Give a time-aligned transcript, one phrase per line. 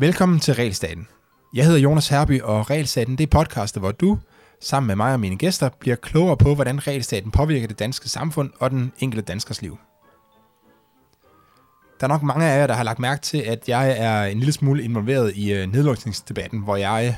[0.00, 1.08] Velkommen til Regelstaten.
[1.54, 4.18] Jeg hedder Jonas Herby, og Regelstaten det er podcastet, hvor du,
[4.60, 8.50] sammen med mig og mine gæster, bliver klogere på, hvordan regelstaten påvirker det danske samfund
[8.58, 9.78] og den enkelte danskers liv.
[12.00, 14.38] Der er nok mange af jer, der har lagt mærke til, at jeg er en
[14.38, 17.16] lille smule involveret i øh, nedlukningsdebatten, hvor jeg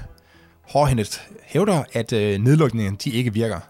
[0.62, 3.60] hårdhændet hævder, at øh, nedlukningen de ikke virker.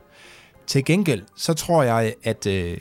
[0.67, 2.79] Til gengæld, så tror jeg, at øh,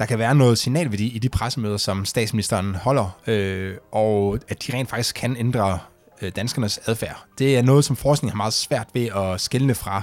[0.00, 4.76] der kan være noget signalværdi i de pressemøder, som statsministeren holder, øh, og at de
[4.76, 5.78] rent faktisk kan ændre
[6.22, 7.24] øh, danskernes adfærd.
[7.38, 10.02] Det er noget, som forskning har meget svært ved at skille fra,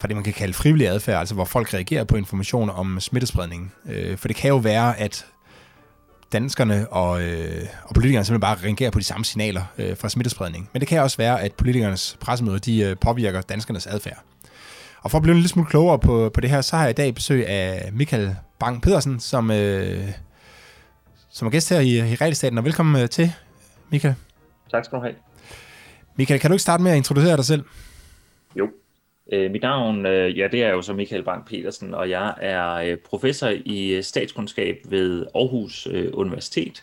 [0.00, 3.72] fra det, man kan kalde frivillig adfærd, altså hvor folk reagerer på information om smittespredning.
[3.86, 5.26] Øh, for det kan jo være, at
[6.32, 10.70] danskerne og, øh, og politikerne simpelthen bare reagerer på de samme signaler øh, fra smittespredning.
[10.72, 14.22] Men det kan også være, at politikernes pressemøder de, øh, påvirker danskernes adfærd.
[15.02, 16.90] Og for at blive en lille smule klogere på, på det her, så har jeg
[16.90, 20.08] i dag besøg af Michael Bang Pedersen, som, øh,
[21.30, 22.58] som er gæst her i, i Realstaten.
[22.58, 23.32] Og velkommen øh, til,
[23.90, 24.14] Michael.
[24.70, 25.14] Tak skal du have.
[26.16, 27.64] Michael, kan du ikke starte med at introducere dig selv?
[28.56, 28.68] Jo.
[29.32, 32.74] Øh, mit navn, øh, ja, det er jo så Michael Bang Petersen, og jeg er
[32.74, 36.82] øh, professor i øh, statskundskab ved Aarhus øh, Universitet.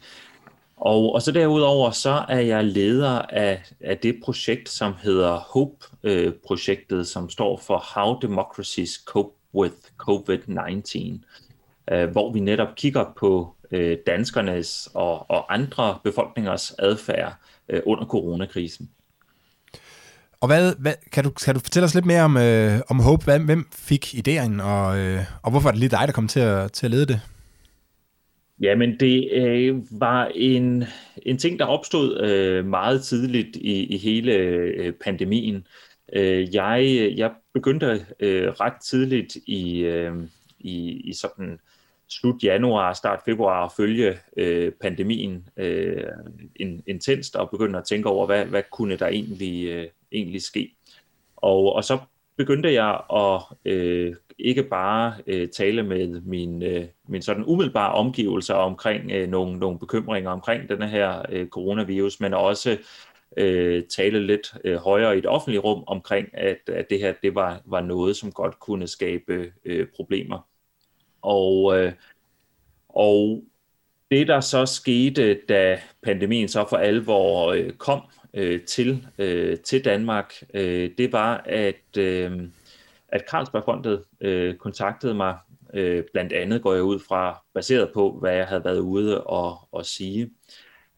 [0.78, 6.98] Og, og så derudover, så er jeg leder af, af det projekt, som hedder HOPE-projektet,
[6.98, 9.76] øh, som står for How Democracies Cope with
[10.10, 11.26] COVID-19,
[11.92, 17.34] øh, hvor vi netop kigger på øh, danskernes og, og andre befolkningers adfærd
[17.70, 18.90] øh, under coronakrisen.
[20.42, 23.24] Og hvad, hvad, kan, du, kan du fortælle os lidt mere om, øh, om Hope?
[23.24, 26.40] Hvem, hvem fik ideen, og, øh, og hvorfor er det lige dig, der kom til
[26.40, 27.22] at, til at lede det?
[28.62, 30.84] Jamen, det øh, var en,
[31.22, 35.68] en ting, der opstod øh, meget tidligt i, i hele øh, pandemien.
[36.14, 40.14] Øh, jeg, jeg begyndte øh, ret tidligt i, øh,
[40.60, 41.60] i, i sådan
[42.12, 46.04] slut januar, start februar at følge øh, pandemien øh,
[46.56, 50.76] in, intenst og begynde at tænke over, hvad, hvad kunne der egentlig, øh, egentlig ske.
[51.36, 51.98] Og, og så
[52.38, 58.54] begyndte jeg at øh, ikke bare øh, tale med min, øh, min sådan umiddelbare omgivelser
[58.54, 62.78] omkring øh, nogle, nogle bekymringer omkring denne her øh, coronavirus, men også
[63.38, 67.36] øh, tale lidt øh, højere i det offentlige rum omkring, at, at det her det
[67.36, 70.51] var, var noget, som godt kunne skabe øh, problemer.
[71.22, 71.94] Og, øh,
[72.90, 73.44] og
[74.12, 78.02] det, der så skete, da pandemien så for alvor øh, kom
[78.34, 82.42] øh, til, øh, til Danmark, øh, det var, at, øh,
[83.08, 85.38] at Carlsbergfondet øh, kontaktede mig,
[85.74, 89.58] øh, blandt andet går jeg ud fra, baseret på, hvad jeg havde været ude og,
[89.72, 90.32] og sige,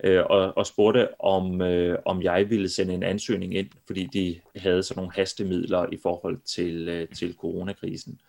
[0.03, 4.39] øh, og, og spurgte, om, øh, om jeg ville sende en ansøgning ind, fordi de
[4.55, 8.19] havde sådan nogle hastemidler i forhold til, øh, til coronakrisen.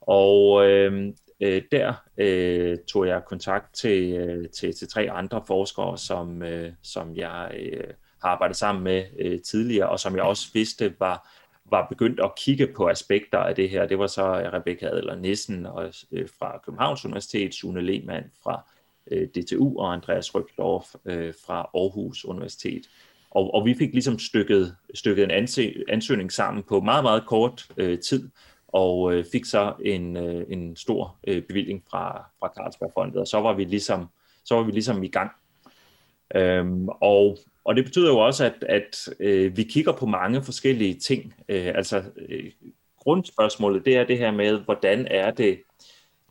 [0.00, 5.98] Og øh, øh, der øh, tog jeg kontakt til, øh, til, til tre andre forskere,
[5.98, 10.48] som, øh, som jeg øh, har arbejdet sammen med øh, tidligere, og som jeg også
[10.54, 11.28] vidste var,
[11.70, 13.86] var begyndt at kigge på aspekter af det her.
[13.86, 18.62] Det var så Rebecca Adler Nissen og, øh, fra Københavns Universitet, Sune Lehmann fra
[19.10, 22.88] øh, DTU og Andreas Røgdorf øh, fra Aarhus Universitet.
[23.30, 25.30] Og, og vi fik ligesom stykket, stykket en
[25.88, 28.28] ansøgning sammen på meget, meget kort øh, tid,
[28.68, 33.40] og øh, fik så en, øh, en stor øh, bevilling fra, fra Carlsbergfondet, og så
[33.40, 34.06] var vi ligesom,
[34.44, 35.30] så var vi ligesom i gang.
[36.34, 40.94] Øhm, og, og det betyder jo også, at, at øh, vi kigger på mange forskellige
[40.94, 41.34] ting.
[41.48, 42.50] Øh, altså øh,
[42.98, 45.60] grundspørgsmålet, det er det her med, hvordan er det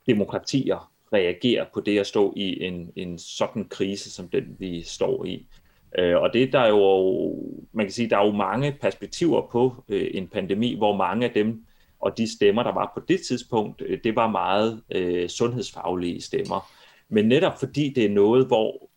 [0.07, 5.25] demokratier reagerer på det at stå i en, en sådan krise, som den vi står
[5.25, 5.47] i.
[5.99, 7.35] Øh, og det der er jo,
[7.71, 11.31] man kan sige, der er jo mange perspektiver på øh, en pandemi, hvor mange af
[11.33, 11.65] dem
[11.99, 16.71] og de stemmer, der var på det tidspunkt, øh, det var meget øh, sundhedsfaglige stemmer.
[17.09, 18.89] Men netop fordi det er noget, hvor,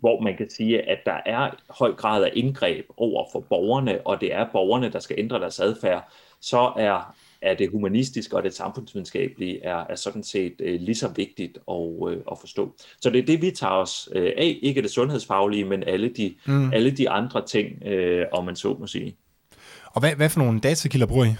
[0.00, 4.20] hvor man kan sige, at der er høj grad af indgreb over for borgerne, og
[4.20, 8.54] det er borgerne, der skal ændre deres adfærd, så er, er det humanistiske og det
[8.54, 12.74] samfundsvidenskabelige er, er sådan set øh, lige så vigtigt at, øh, at forstå.
[13.00, 14.58] Så det er det, vi tager os øh, af.
[14.62, 16.72] Ikke det sundhedsfaglige, men alle de, mm.
[16.72, 19.16] alle de andre ting, øh, om man så må sige.
[19.94, 21.34] Og hvad, hvad for nogle datakilder bruger I?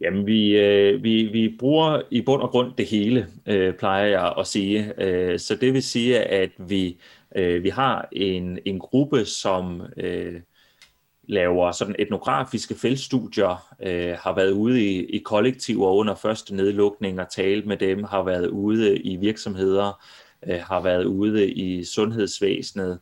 [0.00, 4.34] Jamen, vi, øh, vi, vi bruger i bund og grund det hele, øh, plejer jeg
[4.38, 5.02] at sige.
[5.02, 6.96] Øh, så det vil sige, at vi,
[7.36, 10.40] øh, vi har en, en gruppe, som øh,
[11.28, 17.30] laver sådan etnografiske feltstudier, øh, har været ude i, i kollektiver under første nedlukning og
[17.30, 20.02] talt med dem, har været ude i virksomheder,
[20.46, 22.98] øh, har været ude i sundhedsvæsenet,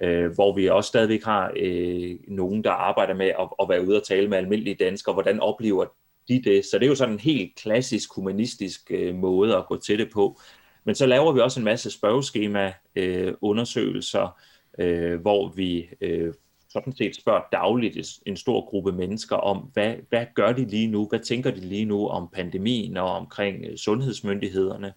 [0.00, 3.96] øh, hvor vi også stadigvæk har øh, nogen, der arbejder med at, at være ude
[3.96, 5.84] og tale med almindelige danskere, hvordan oplever
[6.28, 6.64] de det.
[6.64, 10.10] Så det er jo sådan en helt klassisk humanistisk øh, måde at gå til det
[10.10, 10.40] på.
[10.84, 14.38] Men så laver vi også en masse spørgeskema-undersøgelser,
[14.78, 16.34] øh, øh, hvor vi øh,
[16.68, 21.08] sådan set spørger dagligt en stor gruppe mennesker om, hvad, hvad gør de lige nu,
[21.08, 24.92] hvad tænker de lige nu om pandemien og omkring øh, sundhedsmyndighederne.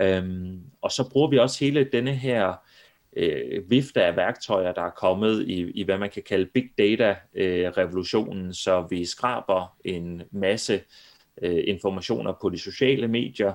[0.00, 2.54] Øhm, og så bruger vi også hele denne her
[3.16, 8.46] øh, vifte af værktøjer, der er kommet i, i hvad man kan kalde big data-revolutionen,
[8.46, 10.80] øh, så vi skraber en masse
[11.42, 13.52] øh, informationer på de sociale medier,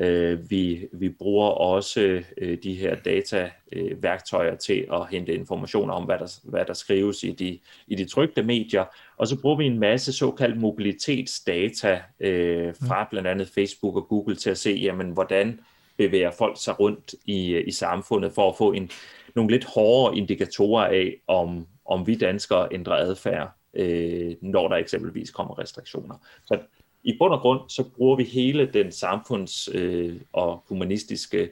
[0.00, 6.18] Øh, vi, vi bruger også øh, de her dataværktøjer til at hente informationer om, hvad
[6.18, 8.84] der, hvad der skrives i de, i de trygte medier.
[9.16, 14.36] Og så bruger vi en masse såkaldt mobilitetsdata øh, fra blandt andet Facebook og Google
[14.36, 15.60] til at se, jamen, hvordan
[16.00, 18.90] bevæger folk sig rundt i, i samfundet for at få en,
[19.34, 25.30] nogle lidt hårdere indikatorer af, om, om vi danskere ændrer adfærd, øh, når der eksempelvis
[25.30, 26.14] kommer restriktioner.
[26.46, 26.58] Så
[27.04, 31.48] i bund og grund, så bruger vi hele den samfunds- øh, og humanistiske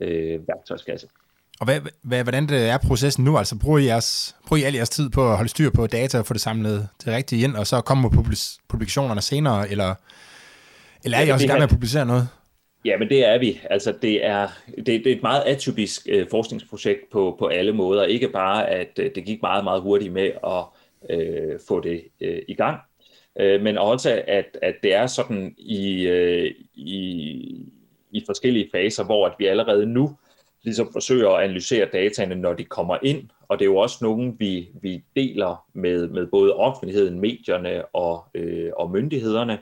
[0.00, 1.06] øh, værktøjskasse.
[1.60, 3.38] Og hvad, hvad, hvordan det er processen nu?
[3.38, 6.18] Altså bruger I, jeres, bruger I al jeres tid på at holde styr på data
[6.18, 8.24] og få det samlet det rigtige ind, og så komme på
[8.68, 9.94] publikationerne senere, eller,
[11.04, 12.28] eller er I også i gang med at publicere noget?
[12.84, 13.60] Ja, men det er vi.
[13.70, 18.04] Altså, det er, det, det er et meget atypisk øh, forskningsprojekt på, på alle måder.
[18.04, 20.64] Ikke bare, at øh, det gik meget, meget hurtigt med at
[21.10, 22.80] øh, få det øh, i gang,
[23.40, 27.66] øh, men også at, at det er sådan i, øh, i,
[28.10, 30.16] i forskellige faser, hvor at vi allerede nu
[30.62, 34.36] ligesom forsøger at analysere dataene, når de kommer ind, og det er jo også nogen,
[34.38, 39.58] vi, vi deler med, med både offentligheden, medierne og, øh, og myndighederne,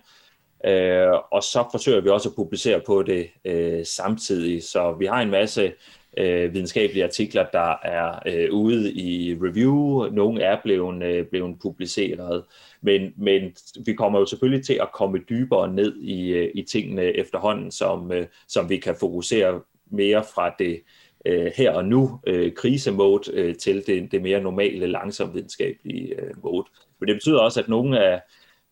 [0.66, 5.22] øh, og så forsøger vi også at publicere på det øh, samtidig, så vi har
[5.22, 5.72] en masse
[6.16, 10.06] øh, videnskabelige artikler, der er øh, ude i review.
[10.10, 12.44] Nogle er blevet, øh, blevet publiceret,
[12.80, 13.42] men, men
[13.86, 18.12] vi kommer jo selvfølgelig til at komme dybere ned i, øh, i tingene efterhånden, som,
[18.12, 19.60] øh, som vi kan fokusere
[19.90, 20.80] mere fra det
[21.26, 26.42] øh, her og nu øh, krisemode øh, til det, det mere normale, langsom videnskabelige øh,
[26.42, 26.66] mode.
[27.00, 28.20] Men det betyder også, at nogle af,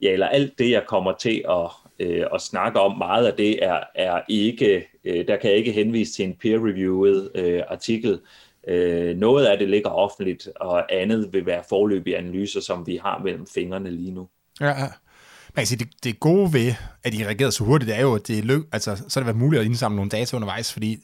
[0.02, 3.64] ja, eller alt det, jeg kommer til at, øh, at snakke om, meget af det
[3.64, 8.20] er, er ikke, øh, der kan jeg ikke henvise til en peer-reviewet øh, artikel.
[8.68, 13.20] Øh, noget af det ligger offentligt, og andet vil være forløbige analyser, som vi har
[13.24, 14.28] mellem fingrene lige nu.
[14.60, 14.88] Ja, ja.
[15.54, 18.14] Man kan sige, det, det gode ved, at I reagerede så hurtigt, det er jo,
[18.14, 20.98] at det løb, altså, så har det været muligt at indsamle nogle data undervejs, fordi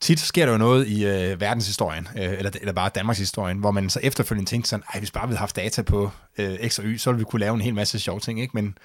[0.00, 3.70] tit sker der jo noget i øh, verdenshistorien, øh, eller, eller bare Danmarks historien, hvor
[3.70, 6.78] man så efterfølgende tænkte sådan, ej, hvis bare vi havde haft data på øh, X
[6.78, 8.50] og Y, så ville vi kunne lave en hel masse sjove ting, ikke?
[8.54, 8.78] Men,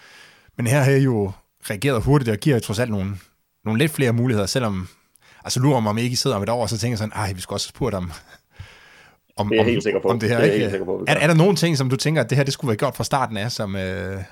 [0.57, 1.31] men her har jeg jo
[1.69, 3.17] reageret hurtigt, og giver trods alt nogle,
[3.65, 4.87] nogle lidt flere muligheder, selvom,
[5.43, 7.33] altså lurer mig, om ikke I sidder om et år, og så tænker sådan, ej,
[7.33, 8.11] vi skal også have spurgt om,
[9.35, 10.07] om, det er helt sikker på.
[10.07, 10.85] Om det her, det er, ikke?
[10.85, 12.77] På, er, er, der nogle ting, som du tænker, at det her det skulle være
[12.77, 14.23] gjort fra starten af, som, øh,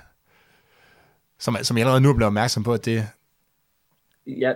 [1.40, 3.08] som, som jeg allerede nu er blevet opmærksom på, at det...
[4.28, 4.54] Ja,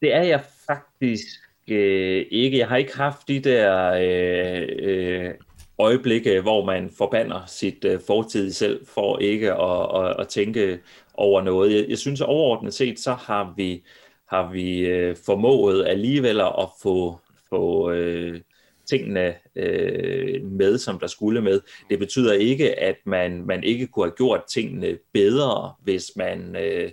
[0.00, 1.26] det er jeg faktisk
[1.68, 2.58] øh, ikke.
[2.58, 5.34] Jeg har ikke haft de der øh, øh,
[5.78, 10.78] øjeblikke, hvor man forbander sit øh, fortid selv for ikke at, at, at tænke
[11.14, 11.74] over noget.
[11.74, 13.84] Jeg, jeg synes overordnet set, så har vi,
[14.28, 18.40] har vi øh, formået alligevel at få, få øh,
[18.86, 21.60] tingene øh, med, som der skulle med.
[21.90, 26.56] Det betyder ikke, at man, man ikke kunne have gjort tingene bedre, hvis man...
[26.56, 26.90] Øh,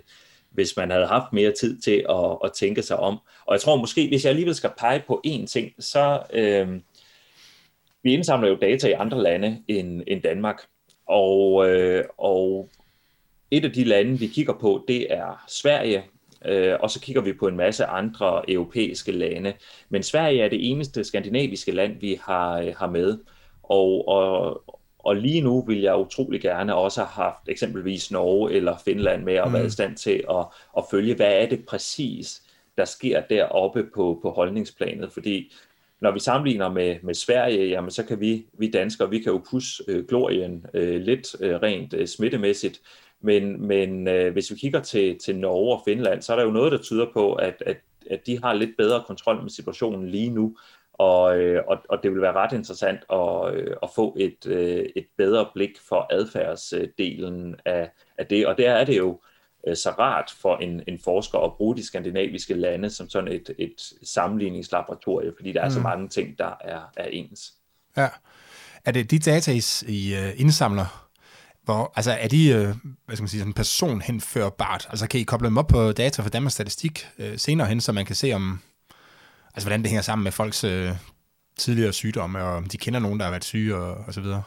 [0.50, 3.18] hvis man havde haft mere tid til at, at tænke sig om.
[3.46, 6.68] Og jeg tror måske, hvis jeg alligevel skal pege på én ting, så øh,
[8.02, 10.62] vi indsamler jo data i andre lande end, end Danmark.
[11.06, 12.68] Og, øh, og
[13.50, 16.04] et af de lande, vi kigger på, det er Sverige,
[16.44, 19.52] øh, og så kigger vi på en masse andre europæiske lande.
[19.88, 23.18] Men Sverige er det eneste skandinaviske land, vi har, øh, har med.
[23.62, 24.62] Og, og,
[25.04, 29.40] og lige nu vil jeg utrolig gerne også have haft eksempelvis Norge eller Finland med
[29.40, 29.54] og mm.
[29.54, 30.46] været i stand til at,
[30.78, 32.42] at følge, hvad er det præcis,
[32.76, 35.12] der sker deroppe på, på holdningsplanet.
[35.12, 35.52] Fordi
[36.00, 39.42] når vi sammenligner med, med Sverige, jamen så kan vi, vi danskere, vi kan jo
[39.50, 42.80] pusse øh, glorien øh, lidt øh, rent øh, smittemæssigt,
[43.20, 46.50] men, men øh, hvis vi kigger til, til Norge og Finland, så er der jo
[46.50, 47.76] noget, der tyder på, at, at,
[48.10, 50.56] at de har lidt bedre kontrol med situationen lige nu,
[51.00, 54.84] og, øh, og, og det vil være ret interessant at, øh, at få et, øh,
[54.96, 58.46] et bedre blik for adfærdsdelen af, af det.
[58.46, 59.20] Og der er det jo
[59.74, 63.92] så rart for en, en forsker at bruge de skandinaviske lande som sådan et, et
[64.02, 65.74] sammenligningslaboratorie, fordi der er mm.
[65.74, 67.52] så mange ting, der er, er ens.
[67.96, 68.08] Ja.
[68.84, 69.52] Er det de data,
[69.88, 71.08] I indsamler,
[71.62, 72.54] hvor, altså er de,
[73.06, 74.86] hvad skal man sige, sådan personhenførbart?
[74.90, 78.06] Altså kan I koble dem op på data fra Danmarks Statistik senere hen, så man
[78.06, 78.60] kan se, om,
[79.54, 80.90] altså hvordan det hænger sammen med folks øh,
[81.56, 84.42] tidligere sygdomme, og om de kender nogen, der har været syge og, og så videre?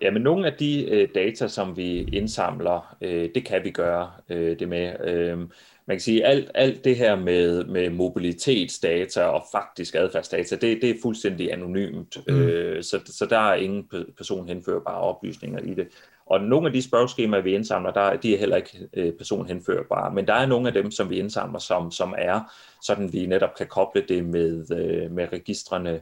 [0.00, 4.10] Ja, men nogle af de øh, data, som vi indsamler, øh, det kan vi gøre
[4.28, 5.00] øh, det med.
[5.04, 5.38] Øh,
[5.86, 10.90] man kan sige, alt, alt det her med, med mobilitetsdata og faktisk adfærdsdata, det, det
[10.90, 12.34] er fuldstændig anonymt, mm.
[12.34, 15.88] øh, så, så der er ingen personhenførbare oplysninger i det.
[16.30, 20.26] Og nogle af de spørgeskemaer, vi indsamler, der, de er heller ikke øh, personhenførbare, men
[20.26, 22.40] der er nogle af dem, som vi indsamler, som, som er,
[22.82, 26.00] sådan vi netop kan koble det med, øh, med registrene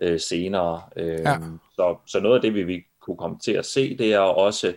[0.00, 0.82] øh, senere.
[0.96, 1.36] Øh, ja.
[1.74, 4.74] så, så noget af det, vi, vi kunne komme til at se, det er også,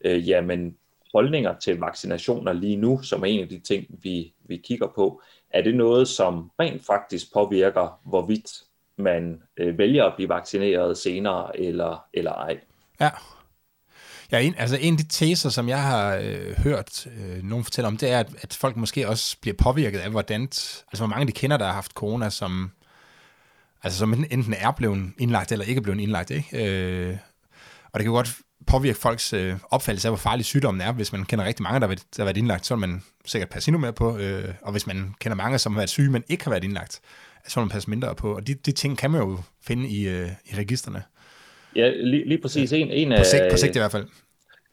[0.00, 0.76] øh, jamen,
[1.12, 5.22] holdninger til vaccinationer lige nu, som er en af de ting, vi, vi kigger på.
[5.50, 8.50] Er det noget, som rent faktisk påvirker, hvorvidt
[8.96, 12.60] man øh, vælger at blive vaccineret senere eller, eller ej?
[13.00, 13.10] Ja.
[14.32, 17.88] Ja, en, altså en af de teser, som jeg har øh, hørt øh, nogen fortælle
[17.88, 21.26] om, det er, at, at folk måske også bliver påvirket af, hvordan, altså hvor mange
[21.26, 22.70] de kender, der har haft corona, som,
[23.82, 26.66] altså som enten er blevet indlagt eller ikke er blevet indlagt, ikke?
[26.66, 27.16] Øh,
[27.92, 28.36] og det kan godt
[28.66, 30.92] påvirke folks øh, opfattelse af, hvor farlig sygdommen er.
[30.92, 33.02] Hvis man kender rigtig mange, der har været, der har været indlagt, så vil man
[33.26, 34.18] sikkert passe endnu mere på.
[34.18, 37.00] Øh, og hvis man kender mange, som har været syge, men ikke har været indlagt,
[37.48, 38.34] så vil man passe mindre på.
[38.36, 41.02] Og de, de ting kan man jo finde i, øh, i registerne.
[41.76, 42.72] Ja, lige, lige præcis.
[42.72, 44.06] En, en af, på, sigt, på sigt i hvert fald.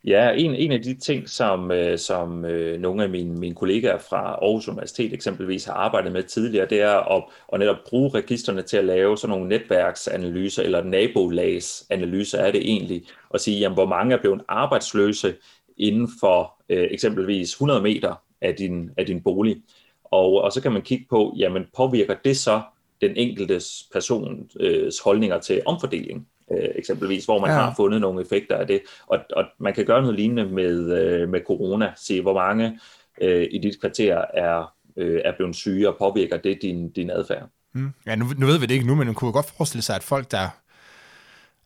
[0.04, 3.98] Ja, en, en af de ting, som, øh, som øh, nogle af mine, mine kollegaer
[3.98, 8.62] fra Aarhus Universitet eksempelvis har arbejdet med tidligere, det er at, at netop bruge registerne
[8.62, 13.86] til at lave sådan nogle netværksanalyser eller nabolagsanalyser er det egentlig, og sige, jamen, hvor
[13.86, 15.34] mange er blevet arbejdsløse
[15.76, 19.56] inden for øh, eksempelvis 100 meter af din, af din bolig.
[20.04, 22.60] Og, og så kan man kigge på, jamen påvirker det så
[23.00, 26.26] den enkeltes persons øh, holdninger til omfordeling?
[26.50, 27.56] Øh, eksempelvis, hvor man ja.
[27.56, 28.80] har fundet nogle effekter af det.
[29.06, 32.80] Og, og man kan gøre noget lignende med, øh, med corona, se hvor mange
[33.20, 37.48] øh, i dit kvarter er, øh, er blevet syge, og påvirker det din, din adfærd.
[37.72, 37.90] Mm.
[38.06, 40.02] Ja, nu, nu ved vi det ikke nu, men man kunne godt forestille sig, at
[40.02, 40.48] folk, der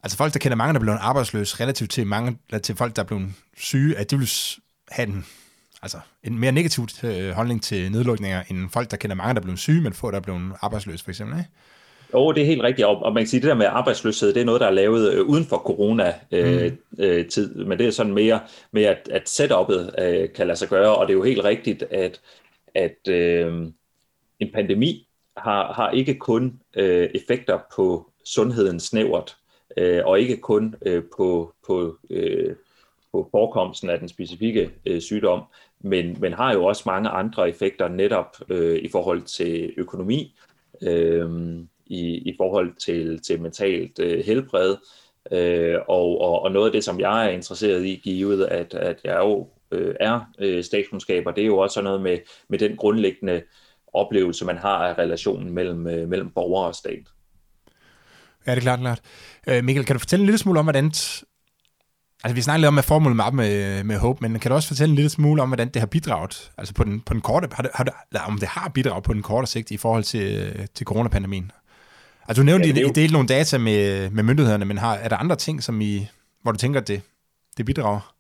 [0.05, 3.03] Altså folk, der kender mange, der er blevet arbejdsløse, relativt til, mange, til folk, der
[3.03, 4.31] er blevet syge, at de vil
[4.91, 5.26] have en,
[5.83, 9.43] altså en mere negativ øh, holdning til nedlukninger, end folk, der kender mange, der er
[9.43, 11.38] blevet syge, men få, der er blevet arbejdsløse, for eksempel.
[11.38, 11.50] Ikke?
[12.14, 14.40] Jo, det er helt rigtigt, og, man kan sige, at det der med arbejdsløshed, det
[14.40, 17.62] er noget, der er lavet øh, uden for corona-tid, øh, mm.
[17.62, 18.40] øh, men det er sådan mere,
[18.73, 21.83] mere at, at setup'et øh, kan lade sig gøre, og det er jo helt rigtigt,
[21.83, 22.21] at,
[22.75, 23.66] at øh,
[24.40, 29.37] en pandemi har, har ikke kun øh, effekter på sundheden snævert,
[29.76, 32.54] øh, og ikke kun øh, på, på, øh,
[33.12, 35.42] på forekomsten af den specifikke øh, sygdom,
[35.80, 40.35] men, men har jo også mange andre effekter netop øh, i forhold til økonomi,
[40.83, 41.30] øh,
[41.94, 44.76] i, i forhold til, til mentalt øh, helbred.
[45.32, 48.96] Øh, og, og, og noget af det, som jeg er interesseret i, givet at, at
[49.04, 53.42] jeg jo øh, er øh, statskundskaber, det er jo også noget med, med den grundlæggende
[53.92, 57.04] oplevelse, man har af relationen mellem, øh, mellem borger og stat.
[58.46, 59.00] Ja, det er klart, klart.
[59.48, 60.92] Øh, Mikkel, kan du fortælle en lille smule om, hvordan...
[62.24, 64.68] Altså, vi snakker lidt om, hvad formålet med, med, med Hope, men kan du også
[64.68, 67.48] fortælle en lille smule om, hvordan det har bidraget, altså på den, på den korte,
[67.52, 67.92] har det, har det,
[68.26, 71.52] om det har bidraget på den korte sigt i forhold til, øh, til coronapandemien?
[72.28, 73.12] Altså du nævnte, ja, det I jo...
[73.12, 76.07] nogle data med, med myndighederne, men har, er der andre ting, som I,
[76.43, 77.02] hvor du tænker, at det,
[77.57, 78.14] det bidrager?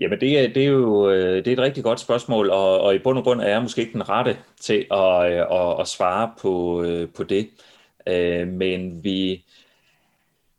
[0.00, 2.94] Jamen det er, det er jo øh, det er et rigtig godt spørgsmål, og, og
[2.94, 5.88] i bund og grund er jeg måske ikke den rette til at, øh, at, at
[5.88, 7.48] svare på, øh, på det.
[8.46, 9.44] Men vi,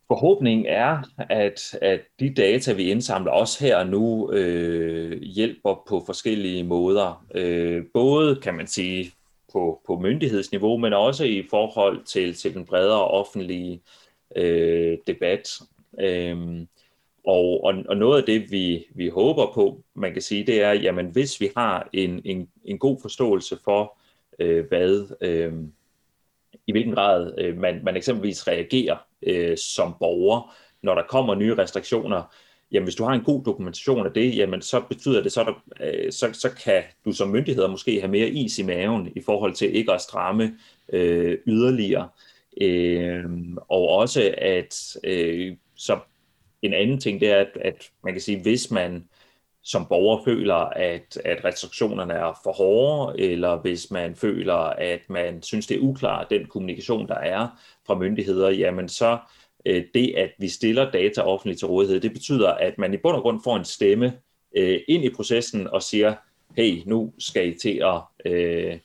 [0.07, 6.63] forhåbningen er, at, at de data, vi indsamler også her nu, øh, hjælper på forskellige
[6.63, 7.25] måder.
[7.35, 9.11] Øh, både, kan man sige,
[9.51, 13.81] på, på myndighedsniveau, men også i forhold til, til den bredere offentlige
[14.35, 15.49] øh, debat.
[15.99, 16.67] Øhm,
[17.25, 20.71] og, og, og noget af det, vi, vi håber på, man kan sige, det er,
[20.71, 23.97] jamen hvis vi har en, en, en god forståelse for,
[24.39, 25.53] øh, hvad, øh,
[26.67, 31.55] i hvilken grad øh, man, man eksempelvis reagerer øh, som borger, når der kommer nye
[31.57, 32.35] restriktioner,
[32.71, 35.83] jamen hvis du har en god dokumentation af det, jamen så betyder det, så, der,
[35.85, 39.53] øh, så, så kan du som myndigheder måske have mere is i maven i forhold
[39.53, 40.57] til ikke at stramme
[40.93, 42.09] øh, yderligere.
[42.61, 43.25] Øh,
[43.57, 45.99] og også at øh, så
[46.61, 49.05] en anden ting, det er, at, at man kan sige, hvis man
[49.63, 55.43] som borger føler, at, at restriktionerne er for hårde, eller hvis man føler, at man
[55.43, 57.47] synes, det er uklart, den kommunikation, der er
[57.87, 59.19] fra myndigheder, jamen så øh,
[59.65, 63.21] det, at vi stiller data offentligt til rådighed, det betyder, at man i bund og
[63.21, 64.13] grund får en stemme
[64.57, 66.15] øh, ind i processen og siger,
[66.57, 68.77] hey, nu skal I til at, øh,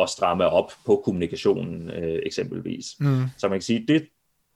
[0.00, 2.96] at stramme op på kommunikationen øh, eksempelvis.
[3.00, 3.22] Mm.
[3.38, 4.08] Så man kan sige, det,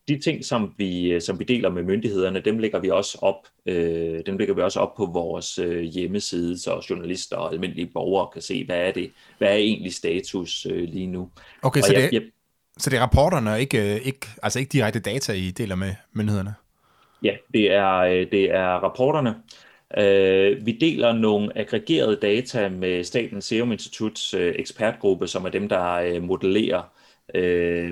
[0.08, 4.20] de ting, som vi, som vi deler med myndighederne, dem lægger vi også op, øh,
[4.26, 8.42] dem lægger vi også op på vores øh, hjemmeside, så journalister og almindelige borgere kan
[8.42, 11.30] se, hvad er det, hvad er egentlig status øh, lige nu.
[11.62, 12.22] Okay, og så jeg, det, jeg,
[12.80, 15.94] så det er rapporterne, og ikke, øh, ikke, altså ikke direkte data, I deler med
[16.12, 16.54] myndighederne?
[17.22, 19.34] Ja, det er, øh, det er rapporterne.
[19.98, 25.68] Øh, vi deler nogle aggregerede data med Statens Serum Instituts øh, ekspertgruppe, som er dem,
[25.68, 26.82] der modellerer,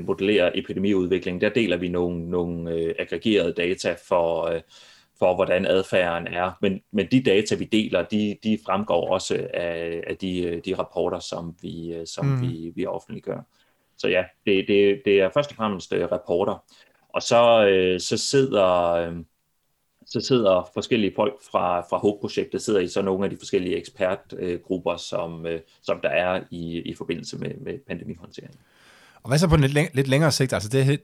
[0.00, 1.40] modellerer epidemiudviklingen.
[1.40, 4.52] Der deler vi nogle, nogle aggregerede data for,
[5.18, 6.50] for hvordan adfærden er.
[6.62, 11.18] Men, men de data, vi deler, de, de fremgår også af, af de, de rapporter,
[11.18, 12.42] som vi, som mm.
[12.42, 13.40] vi, vi offentliggør.
[13.98, 16.64] Så ja, det, det, det er først og fremmest øh, rapporter.
[17.08, 18.92] Og så, øh, så sidder...
[18.92, 19.12] Øh,
[20.10, 24.96] så sidder forskellige folk fra, fra HOPE-projektet sidder i så nogle af de forskellige ekspertgrupper,
[24.96, 28.54] som, øh, som der er i, i forbindelse med, med pandemihåndtering.
[29.22, 30.52] Og hvad så på en lidt, læng- lidt længere sigt?
[30.52, 31.00] Altså det,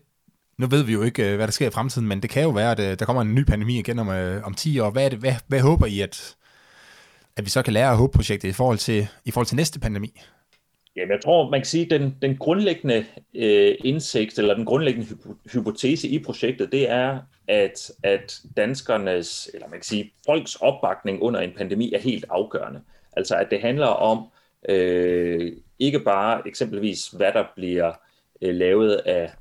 [0.59, 2.51] nu ved vi jo ikke, øh, hvad der sker i fremtiden, men det kan jo
[2.51, 4.91] være, at øh, der kommer en ny pandemi igen om, øh, om 10 år.
[4.91, 6.37] Hvad, er det, hvad, hvad håber I, at,
[7.37, 10.21] at vi så kan lære af HOPE-projektet i forhold til, i forhold til næste pandemi?
[10.97, 15.09] Jamen, jeg tror, man kan sige, at den, den grundlæggende øh, indsigt, eller den grundlæggende
[15.53, 21.41] hypotese i projektet, det er, at, at danskernes, eller man kan sige, folks opbakning under
[21.41, 22.81] en pandemi er helt afgørende.
[23.17, 24.27] Altså, at det handler om
[24.69, 27.93] øh, ikke bare eksempelvis, hvad der bliver
[28.43, 29.33] øh, lavet af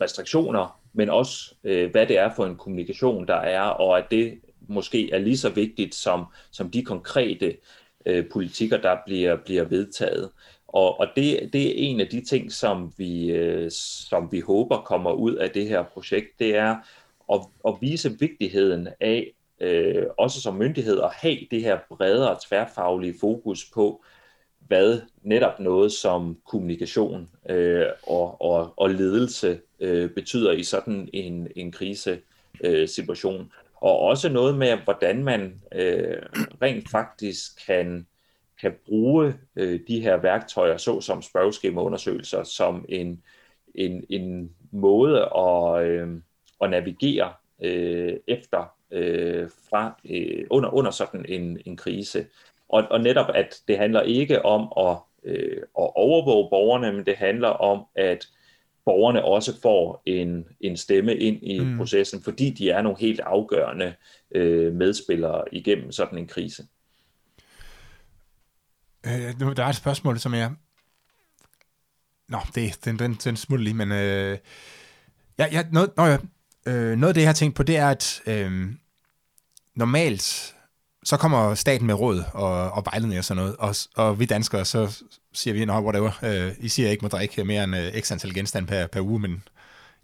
[0.00, 4.40] restriktioner, men også, øh, hvad det er for en kommunikation, der er, og at det
[4.68, 7.56] måske er lige så vigtigt som, som de konkrete
[8.06, 10.30] øh, politikker, der bliver, bliver vedtaget.
[10.72, 14.76] Og, og det, det er en af de ting, som vi, øh, som vi håber
[14.76, 16.76] kommer ud af det her projekt, det er
[17.32, 23.14] at, at vise vigtigheden af, øh, også som myndighed, at have det her bredere tværfaglige
[23.20, 24.04] fokus på,
[24.66, 31.48] hvad netop noget som kommunikation øh, og, og, og ledelse øh, betyder i sådan en,
[31.56, 33.40] en krisesituation.
[33.40, 36.22] Øh, og også noget med, hvordan man øh,
[36.62, 38.06] rent faktisk kan
[38.62, 43.22] kan bruge øh, de her værktøjer, såsom spørgeskemaundersøgelser, som en,
[43.74, 46.08] en, en måde at, øh,
[46.60, 52.26] at navigere øh, efter øh, fra øh, under, under sådan en, en krise.
[52.68, 57.16] Og, og netop, at det handler ikke om at, øh, at overvåge borgerne, men det
[57.16, 58.26] handler om, at
[58.84, 61.76] borgerne også får en, en stemme ind i mm.
[61.78, 63.94] processen, fordi de er nogle helt afgørende
[64.34, 66.62] øh, medspillere igennem sådan en krise.
[69.06, 70.50] Øh, nu, der er et spørgsmål, som jeg...
[72.28, 73.92] Nå, det, den, den, den smutter lige, men...
[73.92, 74.38] Øh,
[75.38, 76.18] ja, ja, noget, nå, ja,
[76.66, 78.74] øh, noget af det, jeg har tænkt på, det er, at øh,
[79.74, 80.54] normalt,
[81.04, 84.64] så kommer staten med råd og, og vejledning og sådan noget, og, og vi danskere,
[84.64, 87.76] så siger vi, nå, whatever, øh, I siger, at I ikke må drikke mere end
[87.76, 89.42] øh, x antal genstand per, per uge, men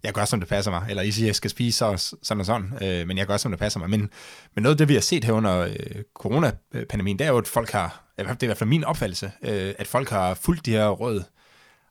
[0.03, 0.85] jeg gør, som det passer mig.
[0.89, 3.51] Eller I siger, jeg skal spise så, sådan og sådan, øh, men jeg gør, som
[3.51, 3.89] det passer mig.
[3.89, 4.09] Men,
[4.55, 7.47] men noget af det, vi har set her under øh, coronapandemien, det er jo, at
[7.47, 10.71] folk har, det er i hvert fald min opfattelse, øh, at folk har fulgt de
[10.71, 11.23] her råd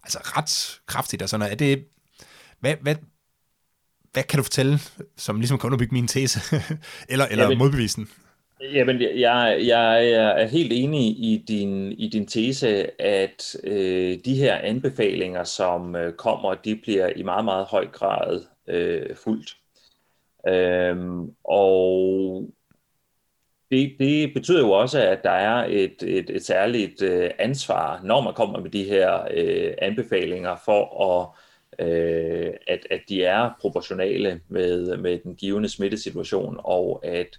[0.03, 1.53] altså ret kraftigt og sådan noget.
[1.53, 1.85] Er det,
[2.61, 2.97] hvad, hvad,
[4.13, 4.81] hvad kan du fortælle,
[5.17, 6.41] som ligesom kan underbygge min tese,
[7.09, 8.09] eller, eller Jamen, modbevisen?
[8.61, 14.55] Jamen, jeg, jeg er helt enig i din, i din tese, at øh, de her
[14.59, 19.57] anbefalinger, som øh, kommer, de bliver i meget, meget høj grad øh, fuldt.
[20.49, 22.51] Øhm, og
[23.71, 28.21] det, det betyder jo også, at der er et, et, et særligt øh, ansvar, når
[28.21, 31.29] man kommer med de her øh, anbefalinger, for at,
[31.87, 37.39] øh, at, at de er proportionale med, med den givende smittesituation, og at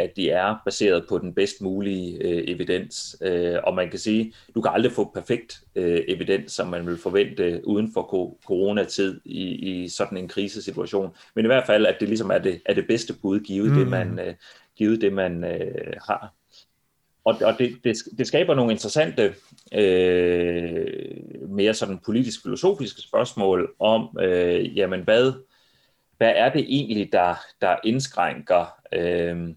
[0.00, 3.16] at de er baseret på den bedst mulige øh, evidens.
[3.22, 6.98] Øh, og man kan sige, du kan aldrig få perfekt øh, evidens, som man vil
[6.98, 11.10] forvente uden for ko- coronatid i, i sådan en krisesituation.
[11.34, 13.78] Men i hvert fald, at det ligesom er det, er det bedste bud, givet mm.
[13.78, 14.34] det, man, øh,
[14.76, 16.34] givet det, man øh, har.
[17.24, 19.34] Og, og det, det, det skaber nogle interessante,
[19.74, 20.86] øh,
[21.48, 25.32] mere sådan politisk-filosofiske spørgsmål om, øh, jamen hvad,
[26.16, 29.48] hvad er det egentlig, der, der indskrænker øh,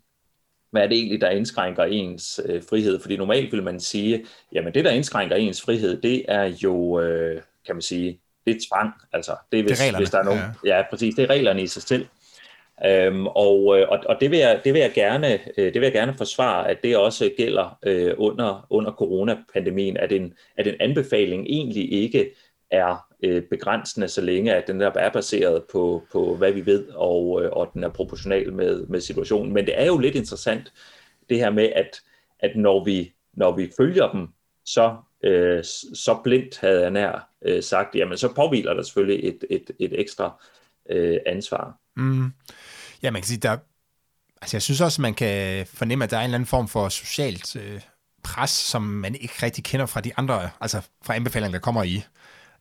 [0.73, 2.99] hvad er det egentlig, der indskrænker ens øh, frihed?
[2.99, 7.41] Fordi normalt vil man sige, jamen det, der indskrænker ens frihed, det er jo, øh,
[7.65, 8.93] kan man sige, det er tvang.
[9.13, 10.77] Altså, det er, hvis, det er hvis der er nogen, ja.
[10.77, 12.05] ja, præcis, det er reglerne i sig selv.
[12.85, 15.83] Øhm, og, øh, og, og det vil jeg, det vil jeg gerne, øh, det vil
[15.83, 20.75] jeg gerne forsvare, at det også gælder øh, under under coronapandemien, at en at en
[20.79, 22.31] anbefaling egentlig ikke
[22.71, 26.87] er øh, begrænsende, så længe at den der er baseret på, på hvad vi ved,
[26.89, 29.53] og, øh, og den er proportional med, med situationen.
[29.53, 30.73] Men det er jo lidt interessant,
[31.29, 32.01] det her med, at,
[32.39, 34.27] at når, vi, når vi følger dem,
[34.65, 39.43] så, øh, så blindt havde jeg nær øh, sagt, jamen så påviler der selvfølgelig et,
[39.49, 40.43] et, et ekstra
[40.89, 41.77] øh, ansvar.
[41.95, 42.31] Mm.
[43.03, 43.57] Ja, man kan sige, der,
[44.41, 46.89] altså jeg synes også, man kan fornemme, at der er en eller anden form for
[46.89, 47.81] socialt øh,
[48.23, 52.03] pres, som man ikke rigtig kender fra de andre, altså fra anbefalinger, der kommer i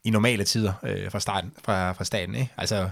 [0.04, 2.34] i normale tider øh, fra, starten, fra, fra staten.
[2.34, 2.52] Ikke?
[2.56, 2.90] Altså,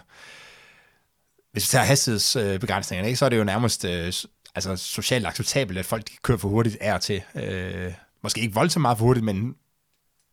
[1.53, 4.13] hvis vi tager hastighedsbegrænsningerne, ikke, så er det jo nærmest øh,
[4.55, 7.23] altså, socialt acceptabelt, at folk kører for hurtigt er til.
[7.35, 7.93] Øh,
[8.23, 9.57] måske ikke voldsomt meget for hurtigt, men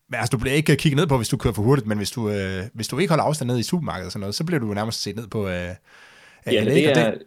[0.09, 2.11] men altså, du bliver ikke kigget ned på, hvis du kører for hurtigt, men hvis
[2.11, 4.59] du, øh, hvis du ikke holder afstand ned i supermarkedet og sådan noget, så bliver
[4.59, 5.47] du nærmest set ned på.
[5.47, 5.75] Øh, ja,
[6.45, 7.23] det er, det...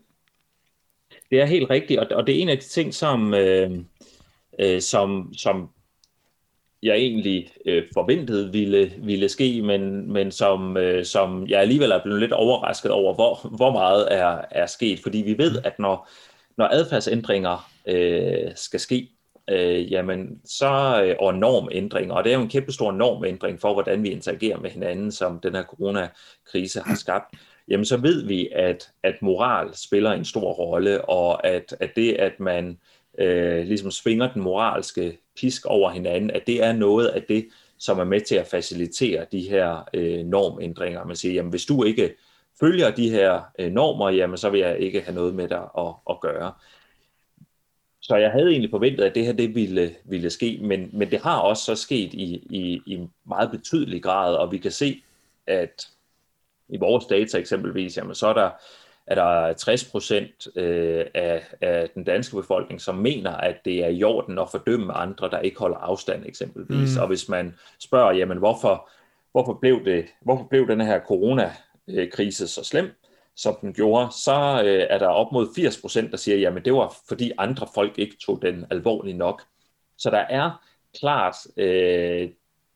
[1.30, 3.70] det er helt rigtigt, og, og det er en af de ting, som, øh,
[4.60, 5.70] øh, som, som
[6.82, 12.02] jeg egentlig øh, forventede ville, ville ske, men, men som, øh, som jeg alligevel er
[12.02, 15.00] blevet lidt overrasket over, hvor, hvor meget er, er sket.
[15.02, 16.08] Fordi vi ved, at når,
[16.58, 19.08] når adfærdsændringer øh, skal ske,
[19.50, 23.72] øh, jamen så, øh, og normændringer, og det er jo en kæmpe stor normændring for,
[23.72, 27.34] hvordan vi interagerer med hinanden, som den her coronakrise har skabt,
[27.68, 32.12] jamen så ved vi, at, at moral spiller en stor rolle, og at, at det,
[32.12, 32.78] at man
[33.18, 37.98] øh, ligesom svinger den moralske pisk over hinanden, at det er noget af det, som
[37.98, 41.04] er med til at facilitere de her øh, normændringer.
[41.04, 42.14] Man siger, jamen hvis du ikke
[42.60, 45.94] følger de her øh, normer, jamen så vil jeg ikke have noget med dig at,
[46.10, 46.52] at gøre.
[48.00, 51.20] Så jeg havde egentlig forventet, at det her det ville, ville ske, men, men det
[51.20, 55.02] har også så sket i, i, i meget betydelig grad, og vi kan se,
[55.46, 55.88] at
[56.68, 58.50] i vores data eksempelvis, jamen så er der,
[59.10, 63.88] er der 60 procent øh, af, af den danske befolkning, som mener, at det er
[63.88, 66.96] i orden at fordømme andre, der ikke holder afstand eksempelvis.
[66.96, 67.00] Mm.
[67.00, 68.88] Og hvis man spørger, jamen hvorfor,
[69.32, 72.90] hvorfor, blev, det, hvorfor blev den her coronakrise så slem,
[73.36, 76.72] som den gjorde, så øh, er der op mod 80 procent, der siger, jamen det
[76.72, 79.42] var fordi andre folk ikke tog den alvorligt nok.
[79.98, 80.64] Så der er
[80.98, 82.28] klart øh,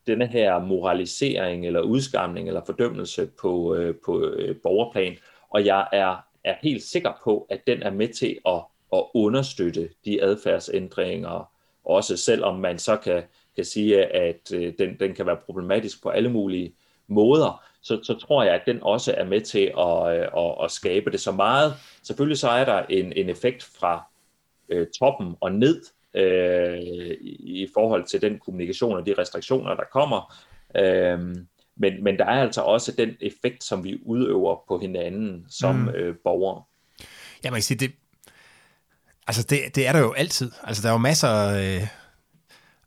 [0.07, 5.16] denne her moralisering eller udskamning eller fordømmelse på, øh, på øh, borgerplan,
[5.54, 8.62] og jeg er, er helt sikker på, at den er med til at,
[8.92, 11.52] at understøtte de adfærdsændringer,
[11.84, 13.22] også selvom man så kan,
[13.56, 16.74] kan sige, at øh, den, den kan være problematisk på alle mulige
[17.06, 20.70] måder, så, så tror jeg, at den også er med til at, øh, at, at
[20.70, 21.74] skabe det så meget.
[22.02, 24.04] Selvfølgelig så er der en, en effekt fra
[24.68, 25.82] øh, toppen og ned
[26.14, 26.78] øh,
[27.40, 30.34] i forhold til den kommunikation og de restriktioner, der kommer.
[30.76, 31.36] Øh,
[31.76, 35.88] men, men der er altså også den effekt, som vi udøver på hinanden som mm.
[35.88, 36.62] øh, borgere.
[37.44, 37.92] Ja, man kan sige, det,
[39.26, 40.50] altså det, det er der jo altid.
[40.62, 41.48] Altså der er jo masser...
[41.80, 41.87] Øh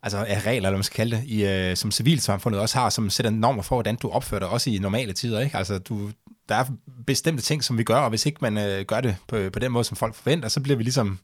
[0.02, 3.10] altså af regler, eller man skal kalde det, i, øh, som civilsamfundet også har, som
[3.10, 5.40] sætter normer for, hvordan du opfører dig, også i normale tider.
[5.40, 5.56] Ikke?
[5.56, 6.10] Altså, du,
[6.48, 6.64] der er
[7.06, 9.72] bestemte ting, som vi gør, og hvis ikke man øh, gør det på, på den
[9.72, 11.18] måde, som folk forventer, så bliver vi ligesom,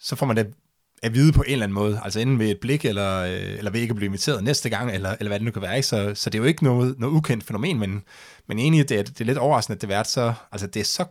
[0.00, 0.54] så får man det
[1.02, 3.70] at vide på en eller anden måde, altså enten ved et blik, eller, øh, eller
[3.70, 5.76] ved ikke at blive inviteret næste gang, eller, eller hvad det nu kan være.
[5.76, 5.88] Ikke?
[5.88, 8.02] Så, så det er jo ikke noget, noget ukendt fænomen, men,
[8.46, 10.84] men egentlig, det er, det er lidt overraskende, at det, været så, altså, det er
[10.84, 11.04] så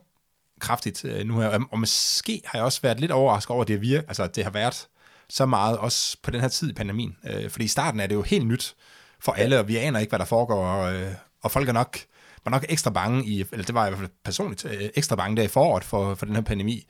[0.59, 3.67] kraftigt øh, nu her, og, og måske har jeg også været lidt overrasket over, at
[3.67, 4.87] det, virke, altså, det har været
[5.29, 7.15] så meget, også på den her tid i pandemien.
[7.29, 8.75] Øh, fordi i starten er det jo helt nyt
[9.19, 11.99] for alle, og vi aner ikke, hvad der foregår, og, øh, og folk er nok,
[12.45, 15.15] var nok ekstra bange, i, eller det var jeg i hvert fald personligt, øh, ekstra
[15.15, 16.85] bange der i foråret for, for den her pandemi.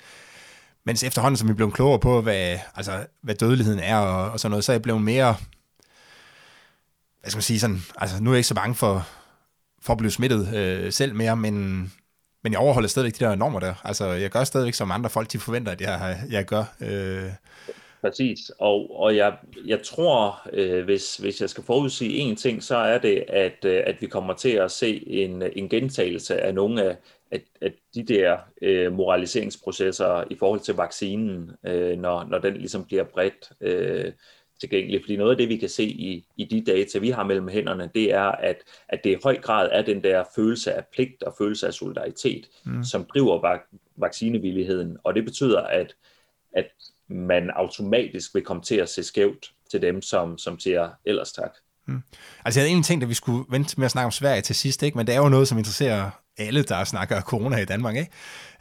[0.85, 4.51] Mens efterhånden, som vi blev klogere på, hvad, altså, hvad dødeligheden er og, og sådan
[4.51, 5.35] noget, så er jeg blevet mere,
[7.21, 9.07] hvad skal man sige sådan, altså nu er jeg ikke så bange for,
[9.81, 11.53] for at blive smittet øh, selv mere, men,
[12.43, 13.73] men jeg overholder stadigvæk de der normer der.
[13.83, 16.63] Altså, jeg gør stadigvæk, som andre folk de forventer, at jeg, jeg gør.
[16.79, 17.31] Øh,
[18.01, 22.75] Præcis, og, og jeg, jeg tror, øh, hvis, hvis jeg skal forudsige en ting, så
[22.75, 26.83] er det, at, øh, at vi kommer til at se en, en gentagelse af nogle
[26.83, 26.97] af,
[27.31, 32.85] af, af de der øh, moraliseringsprocesser i forhold til vaccinen, øh, når, når den ligesom
[32.85, 34.11] bliver bredt øh,
[34.59, 35.01] tilgængelig.
[35.01, 37.89] Fordi noget af det, vi kan se i, i de data, vi har mellem hænderne,
[37.95, 38.57] det er, at,
[38.89, 42.49] at det i høj grad er den der følelse af pligt og følelse af solidaritet,
[42.65, 42.83] mm.
[42.83, 43.57] som driver
[43.97, 44.97] vaccinevilligheden.
[45.03, 45.95] Og det betyder, at,
[46.53, 46.65] at
[47.09, 51.51] man automatisk vil komme til at se skævt til dem, som, som siger ellers tak.
[51.85, 52.03] Hmm.
[52.45, 54.55] Altså jeg havde egentlig tænkt, at vi skulle vente med at snakke om Sverige til
[54.55, 54.97] sidst, ikke?
[54.97, 58.11] men det er jo noget, som interesserer alle, der snakker corona i Danmark, ikke?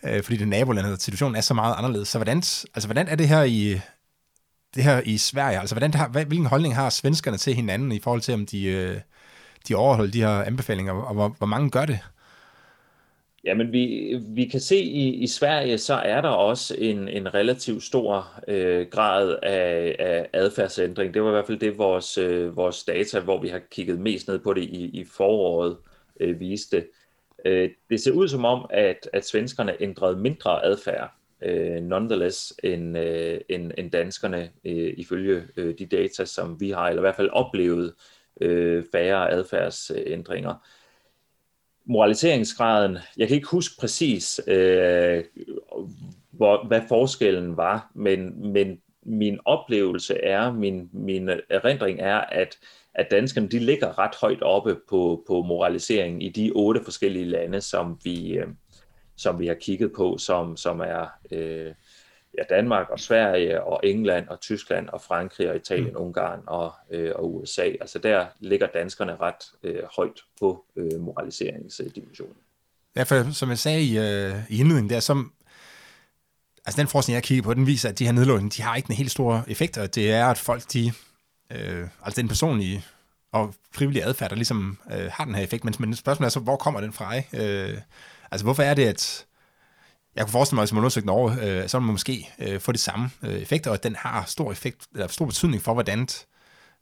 [0.04, 2.08] Øh, fordi det nabolandet, situationen er så meget anderledes.
[2.08, 3.80] Så hvordan, altså, hvordan er det her i,
[4.74, 5.60] det her i Sverige?
[5.60, 9.00] Altså, hvordan, har, hvilken holdning har svenskerne til hinanden i forhold til, om de, øh,
[9.68, 11.98] de overholder de her anbefalinger, og hvor, hvor mange gør det?
[13.44, 17.82] Jamen, vi, vi kan se i, i Sverige, så er der også en, en relativt
[17.82, 21.14] stor øh, grad af, af adfærdsændring.
[21.14, 24.28] Det var i hvert fald det, vores, øh, vores data, hvor vi har kigget mest
[24.28, 25.76] ned på det i, i foråret,
[26.20, 26.86] øh, viste.
[27.44, 31.10] Øh, det ser ud som om, at, at svenskerne ændrede mindre adfærd,
[31.42, 36.88] øh, nonetheless, end, øh, end, end danskerne, øh, ifølge øh, de data, som vi har,
[36.88, 37.94] eller i hvert fald oplevet
[38.40, 40.54] øh, færre adfærdsændringer
[41.88, 45.24] moraliseringsgraden, jeg kan ikke huske præcis, øh,
[46.30, 52.58] hvor, hvad forskellen var, men, men min oplevelse er, min, min erindring er, at,
[52.94, 57.60] at danskerne de ligger ret højt oppe på, på moralisering i de otte forskellige lande,
[57.60, 58.46] som vi, øh,
[59.16, 61.72] som vi har kigget på, som, som er øh,
[62.38, 65.96] ja, Danmark og Sverige og England og Tyskland og Frankrig og Italien, mm.
[65.96, 67.62] Ungarn og, øh, og USA.
[67.80, 72.36] Altså der ligger danskerne ret øh, højt på øh, moraliseringsdimensionen.
[72.96, 75.32] Ja, for som jeg sagde i, øh, i indledningen der, som,
[76.66, 78.90] altså den forskning, jeg kigger på, den viser, at de her nedlukninger, de har ikke
[78.90, 80.92] en helt stor effekt, og det er, at folk, de,
[81.52, 82.84] øh, altså den personlige
[83.32, 86.40] og frivillige adfærd, der ligesom øh, har den her effekt, men, men spørgsmålet er så,
[86.40, 87.14] hvor kommer den fra?
[87.14, 87.70] Ikke?
[87.72, 87.78] Øh,
[88.30, 89.26] altså hvorfor er det, at
[90.16, 92.60] jeg kunne forestille mig, at hvis man undersøgte Norge, øh, så vil man måske øh,
[92.60, 95.74] få det samme øh, effekter, og at den har stor, effekt, eller stor betydning for,
[95.74, 96.08] hvordan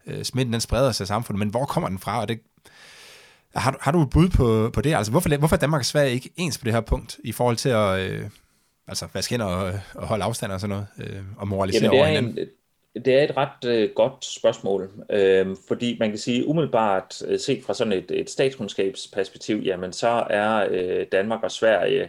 [0.07, 1.39] øh, smitten den spreder sig i samfundet.
[1.39, 2.21] Men hvor kommer den fra?
[2.21, 2.41] Og det,
[3.55, 4.95] har, har du et bud på, på det?
[4.95, 7.57] Altså, hvorfor, hvorfor er Danmark og Sverige ikke ens på det her punkt, i forhold
[7.57, 8.25] til at øh,
[8.89, 12.07] altså, vaske hænder og, og holde afstand og sådan noget, øh, og moralisere Jamen, over
[12.07, 12.39] hinanden?
[12.39, 12.47] En,
[13.05, 17.65] det er et ret øh, godt spørgsmål, øh, fordi man kan sige umiddelbart øh, set
[17.65, 22.09] fra sådan et, et statskundskabsperspektiv, jamen så er øh, Danmark og Sverige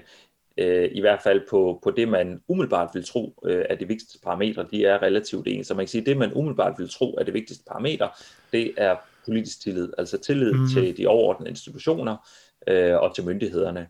[0.58, 4.20] øh, i hvert fald på, på det, man umiddelbart vil tro øh, er det vigtigste
[4.24, 5.68] parametre, de er relativt ens.
[5.68, 8.08] Så man kan sige, at det, man umiddelbart vil tro er det vigtigste parameter,
[8.52, 10.68] det er politisk tillid, altså tillid mm.
[10.74, 12.30] til de overordnede institutioner
[12.68, 13.88] øh, og til myndighederne.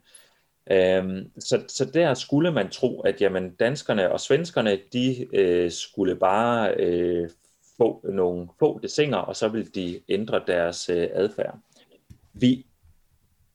[0.71, 6.15] Øhm, så, så der skulle man tro, at jamen, danskerne og svenskerne, de øh, skulle
[6.15, 7.29] bare øh,
[7.77, 11.59] få nogle få desinger, og så vil de ændre deres øh, adfærd.
[12.33, 12.65] Vi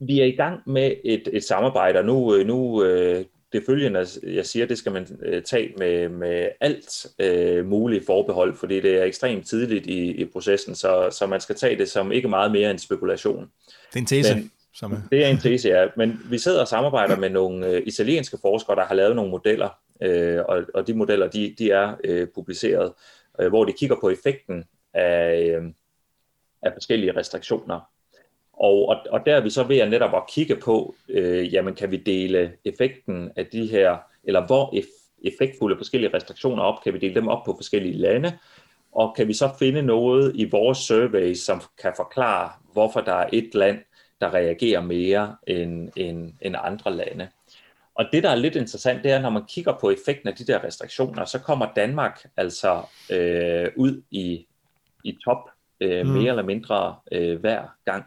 [0.06, 4.06] vi er i gang med et, et samarbejde, og nu, øh, nu øh, det følgende,
[4.22, 8.98] jeg siger, det skal man øh, tage med, med alt øh, muligt forbehold, fordi det
[8.98, 12.52] er ekstremt tidligt i, i processen, så, så man skal tage det som ikke meget
[12.52, 13.50] mere end spekulation.
[13.92, 14.34] Det er en tese.
[14.34, 14.96] Men, som er...
[15.10, 15.86] Det er en tese, ja.
[15.96, 19.68] Men vi sidder og samarbejder med nogle øh, italienske forskere, der har lavet nogle modeller,
[20.02, 22.92] øh, og, og de modeller, de, de er øh, publiceret,
[23.40, 25.62] øh, hvor de kigger på effekten af, øh,
[26.62, 27.91] af forskellige restriktioner
[28.62, 31.74] og, og, og der er vi så ved at netop at kigge på, øh, jamen
[31.74, 34.74] kan vi dele effekten af de her, eller hvor
[35.24, 38.38] effektfulde forskellige restriktioner op, kan vi dele dem op på forskellige lande,
[38.92, 43.28] og kan vi så finde noget i vores survey, som kan forklare, hvorfor der er
[43.32, 43.78] et land,
[44.20, 47.28] der reagerer mere end, end, end andre lande.
[47.94, 50.46] Og det, der er lidt interessant, det er, når man kigger på effekten af de
[50.46, 54.46] der restriktioner, så kommer Danmark altså øh, ud i,
[55.04, 56.26] i top øh, mere mm.
[56.26, 58.04] eller mindre øh, hver gang.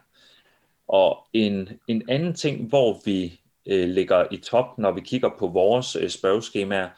[0.88, 5.46] Og en, en anden ting, hvor vi øh, ligger i top, når vi kigger på
[5.46, 6.88] vores øh, spørgeskemaer,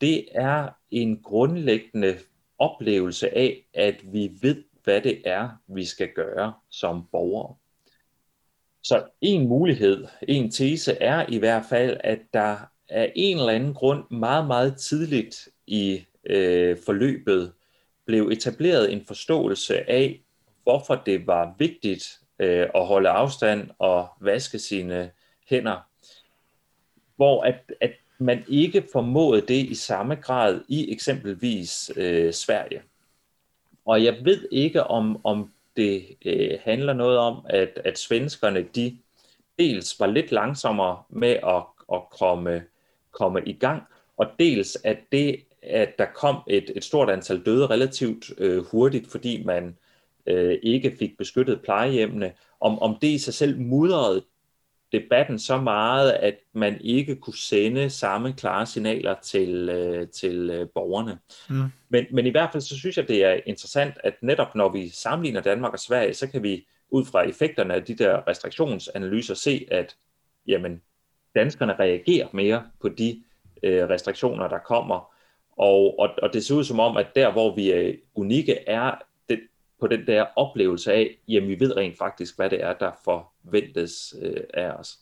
[0.00, 2.18] det er en grundlæggende
[2.58, 7.54] oplevelse af, at vi ved, hvad det er, vi skal gøre som borgere.
[8.82, 12.56] Så en mulighed, en tese er i hvert fald, at der
[12.88, 17.52] af en eller anden grund meget, meget tidligt i øh, forløbet
[18.06, 20.20] blev etableret en forståelse af,
[20.62, 25.10] hvorfor det var vigtigt øh, og holde afstand og vaske sine
[25.48, 25.76] hænder.
[27.16, 32.82] Hvor at, at man ikke formåede det i samme grad i eksempelvis øh, Sverige.
[33.86, 38.98] Og jeg ved ikke, om, om det øh, handler noget om, at, at svenskerne de
[39.58, 42.64] dels var lidt langsommere med at, at komme,
[43.10, 43.82] komme i gang,
[44.16, 49.10] og dels at det, at der kom et, et stort antal døde relativt øh, hurtigt,
[49.10, 49.76] fordi man
[50.28, 54.24] øh, ikke fik beskyttet plejehjemmene, om, om det i sig selv mudrede
[54.92, 60.68] debatten så meget, at man ikke kunne sende samme klare signaler til, øh, til øh,
[60.74, 61.18] borgerne.
[61.50, 61.64] Mm.
[61.88, 64.88] Men, men i hvert fald så synes jeg, det er interessant, at netop når vi
[64.88, 69.66] sammenligner Danmark og Sverige, så kan vi ud fra effekterne af de der restriktionsanalyser se,
[69.70, 69.96] at
[70.46, 70.82] jamen,
[71.34, 73.22] danskerne reagerer mere på de
[73.62, 75.14] øh, restriktioner, der kommer.
[75.56, 79.02] Og, og, og det ser ud som om, at der, hvor vi er unikke, er
[79.80, 84.14] på den der oplevelse af, jamen vi ved rent faktisk, hvad det er, der forventes
[84.22, 84.98] øh, af os.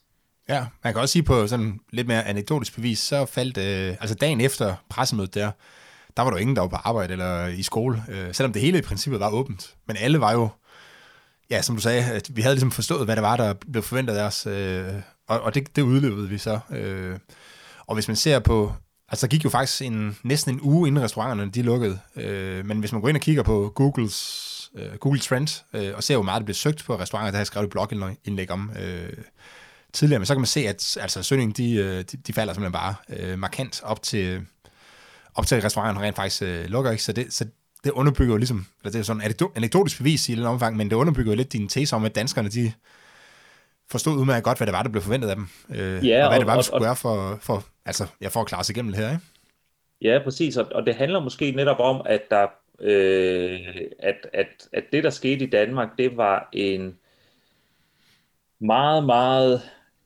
[0.48, 4.14] Ja, man kan også sige på sådan lidt mere anekdotisk bevis, så faldt, øh, altså
[4.14, 5.50] dagen efter pressemødet der,
[6.16, 8.78] der var der ingen, der var på arbejde eller i skole, øh, selvom det hele
[8.78, 9.74] i princippet var åbent.
[9.86, 10.48] Men alle var jo,
[11.50, 14.16] ja, som du sagde, at vi havde ligesom forstået, hvad det var, der blev forventet
[14.16, 14.84] af os, øh,
[15.28, 16.60] og, og det, det udlevede vi så.
[16.70, 17.18] Øh,
[17.86, 18.72] og hvis man ser på,
[19.08, 22.78] altså der gik jo faktisk en, næsten en uge, inden restauranterne de lukkede, øh, men
[22.78, 26.24] hvis man går ind og kigger på Googles øh, Google Trends, øh, og ser, hvor
[26.24, 27.30] meget det bliver søgt på restauranter.
[27.30, 29.12] Der har jeg skrevet et blogindlæg om øh,
[29.92, 32.72] tidligere, men så kan man se, at altså, søgningen, de, øh, de, de falder simpelthen
[32.72, 34.46] bare øh, markant op til,
[35.34, 37.02] op til restauranterne rent faktisk øh, lukker, ikke?
[37.02, 37.44] Så det, så
[37.84, 40.90] det underbygger jo ligesom, eller det er sådan en anekdotisk bevis i et omfang, men
[40.90, 42.72] det underbygger jo lidt din tese om, at danskerne, de
[43.90, 46.38] forstod udmærket godt, hvad det var, der blev forventet af dem, øh, ja, og hvad
[46.38, 48.76] og, det var, vi skulle og, gøre for, for, altså, ja, for at klare sig
[48.76, 49.22] igennem det her, ikke?
[50.02, 52.46] Ja, præcis, og, og det handler måske netop om, at der
[52.80, 53.60] øh,
[53.98, 56.98] at, at, at det, der skete i Danmark, det var en
[58.58, 59.62] meget, meget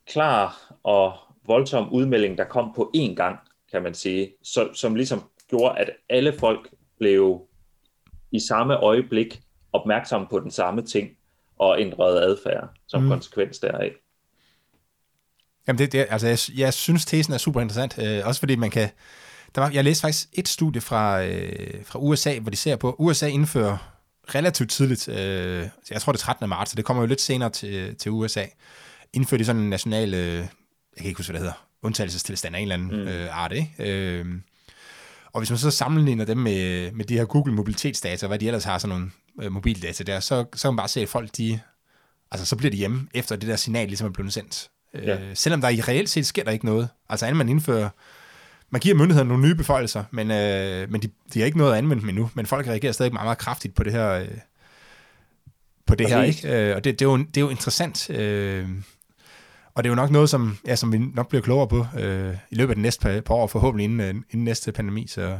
[0.06, 1.12] klar og
[1.46, 3.38] voldsom udmelding, der kom på én gang,
[3.70, 7.46] kan man sige, så, som ligesom gjorde, at alle folk blev
[8.32, 9.40] i samme øjeblik
[9.72, 11.10] opmærksomme på den samme ting
[11.58, 13.08] og ændrede adfærd som mm.
[13.08, 13.92] konsekvens deraf.
[15.66, 18.70] Jamen det, det, altså jeg, jeg synes, tesen er super interessant, øh, også fordi man
[18.70, 18.88] kan,
[19.54, 22.96] der var, jeg læste faktisk et studie fra, øh, fra USA, hvor de ser på,
[22.98, 23.76] USA indfører
[24.34, 26.48] relativt tidligt, øh, jeg tror det er 13.
[26.48, 28.44] marts, så det kommer jo lidt senere til, til USA,
[29.12, 30.46] indfører de sådan en national, øh, jeg
[30.96, 33.08] kan ikke huske, hvad det hedder, undtagelsestilstand af en eller anden mm.
[33.08, 33.74] øh, art, ikke?
[33.78, 34.26] Øh,
[35.32, 38.64] og hvis man så sammenligner dem med, med de her Google mobilitetsdata, hvad de ellers
[38.64, 39.10] har sådan nogle
[39.42, 41.60] øh, mobildata der, så, så kan man bare se, at folk, de,
[42.30, 44.70] altså så bliver de hjemme, efter det der signal ligesom er blevet sendt.
[44.94, 45.34] Øh, ja.
[45.34, 46.88] Selvom der i reelt set sker der ikke noget.
[47.08, 47.88] Altså andet man indfører,
[48.70, 51.78] man giver myndighederne nogle nye beføjelser, men, øh, men de, de har ikke noget at
[51.78, 54.28] anvende dem endnu, men folk reagerer stadig meget, meget kraftigt på det her, øh,
[55.86, 56.68] på det her, ikke?
[56.68, 58.68] Øh, og det, det, er jo, det er jo interessant, øh,
[59.74, 62.36] og det er jo nok noget, som, ja, som vi nok bliver klogere på øh,
[62.50, 65.06] i løbet af de næste par, par år, forhåbentlig inden, øh, inden næste pandemi.
[65.06, 65.38] Så.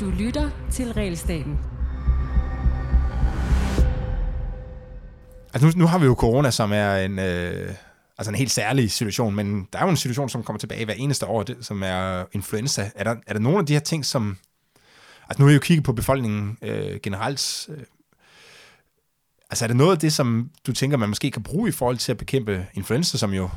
[0.00, 1.58] Du lytter til Realstaten.
[5.54, 7.74] Altså nu, nu har vi jo corona, som er en, øh,
[8.18, 10.94] altså en helt særlig situation, men der er jo en situation, som kommer tilbage hver
[10.94, 12.90] eneste år, det, som er influenza.
[12.94, 14.36] Er der, er der nogle af de her ting, som...
[15.28, 17.68] Altså nu har jeg jo kigget på befolkningen øh, generelt.
[17.68, 17.82] Øh,
[19.50, 21.96] altså er det noget af det, som du tænker, man måske kan bruge i forhold
[21.96, 23.50] til at bekæmpe influenza, som jo...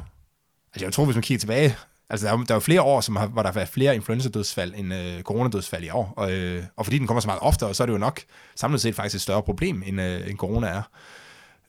[0.73, 1.75] Altså jeg tror, hvis man kigger tilbage,
[2.09, 3.95] altså der er, der er jo flere år, som har, hvor der har været flere
[3.95, 7.73] influenza-dødsfald end øh, coronadødsfald i år, og, øh, og fordi den kommer så meget oftere,
[7.73, 8.21] så er det jo nok
[8.55, 10.81] samlet set faktisk et større problem, end, øh, end corona er.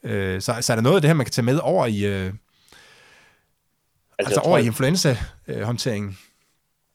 [0.03, 2.05] Øh, så, så er der noget af det her, man kan tage med over i,
[2.05, 2.33] øh,
[4.21, 6.19] altså, altså over tror, i influenza-håndteringen?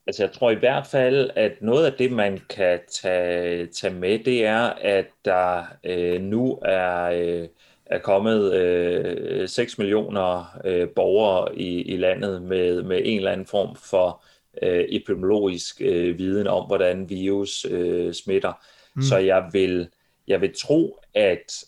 [0.07, 4.19] Altså jeg tror i hvert fald, at noget af det, man kan tage, tage med,
[4.19, 7.47] det er, at der øh, nu er, øh,
[7.85, 13.47] er kommet øh, 6 millioner øh, borgere i, i landet med, med en eller anden
[13.47, 14.23] form for
[14.61, 18.53] øh, epidemiologisk øh, viden om, hvordan virus øh, smitter.
[18.95, 19.01] Mm.
[19.01, 19.87] Så jeg vil,
[20.27, 21.65] jeg vil tro, at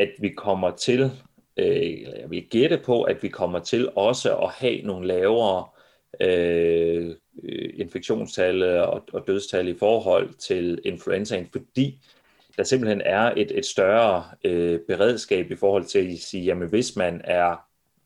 [0.00, 1.10] at vi kommer til,
[1.60, 5.66] øh, jeg vil gætte på, at vi kommer til også at have nogle lavere
[6.20, 12.00] øh, øh, infektionstal og, og dødstal i forhold til influenzaen, fordi
[12.56, 16.96] der simpelthen er et, et større øh, beredskab i forhold til at sige, jamen hvis
[16.96, 17.56] man er,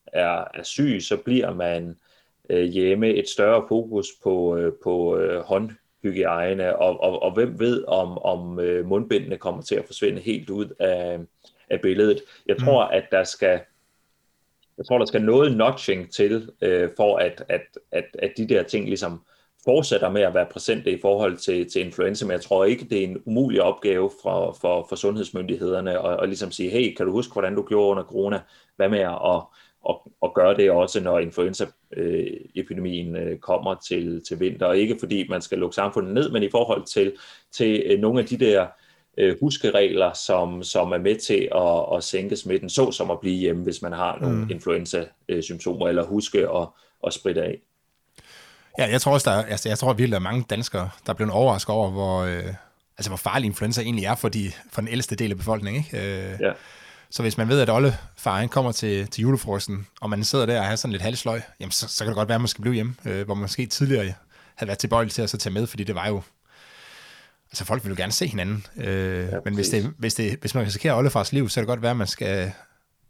[0.06, 1.96] er, er syg, så bliver man
[2.50, 3.08] øh, hjemme.
[3.08, 8.60] Et større fokus på, øh, på øh, håndhygiejne, og, og, og hvem ved, om, om
[8.60, 11.18] øh, mundbindene kommer til at forsvinde helt ud af,
[11.70, 12.22] af billedet.
[12.46, 12.90] Jeg tror, mm.
[12.92, 13.60] at der skal
[14.78, 18.62] jeg tror, der skal noget notching til, øh, for at, at, at, at de der
[18.62, 19.22] ting ligesom
[19.64, 22.98] fortsætter med at være præsente i forhold til, til influenza, men jeg tror ikke, det
[22.98, 27.12] er en umulig opgave for, for, for sundhedsmyndighederne at, at ligesom sige, hey, kan du
[27.12, 28.40] huske, hvordan du gjorde under corona?
[28.76, 29.42] Hvad med at, at,
[29.88, 34.66] at, at gøre det også, når influenzaepidemien øh, kommer til, til vinter?
[34.66, 37.12] Og ikke fordi man skal lukke samfundet ned, men i forhold til,
[37.52, 38.68] til øh, nogle af de der øh,
[39.40, 43.62] huskeregler, som, som er med til at, at sænke smitten, så som at blive hjemme,
[43.62, 44.50] hvis man har nogle mm.
[44.50, 46.68] influenza-symptomer, eller huske at,
[47.06, 47.60] at spritte af.
[48.78, 51.12] Ja, jeg tror også, der er, altså, jeg tror virkelig, der er mange danskere, der
[51.12, 52.54] er blevet overrasket over, hvor, øh,
[52.98, 55.84] altså, hvor farlig influenza egentlig er for, de, for den ældste del af befolkningen.
[55.84, 56.32] Ikke?
[56.32, 56.52] Øh, ja.
[57.10, 60.66] Så hvis man ved, at oldefaren kommer til, til julefrosten, og man sidder der og
[60.66, 62.74] har sådan lidt halsløg, jamen så, så kan det godt være, at man skal blive
[62.74, 64.12] hjemme, øh, hvor man måske tidligere
[64.54, 66.22] havde været tilbøjelig til at så tage med, fordi det var jo
[67.54, 70.54] altså folk vil jo gerne se hinanden, øh, ja, men hvis, det, hvis, det, hvis
[70.54, 72.52] man risikerer oldefars liv, så er det godt være, at man skal,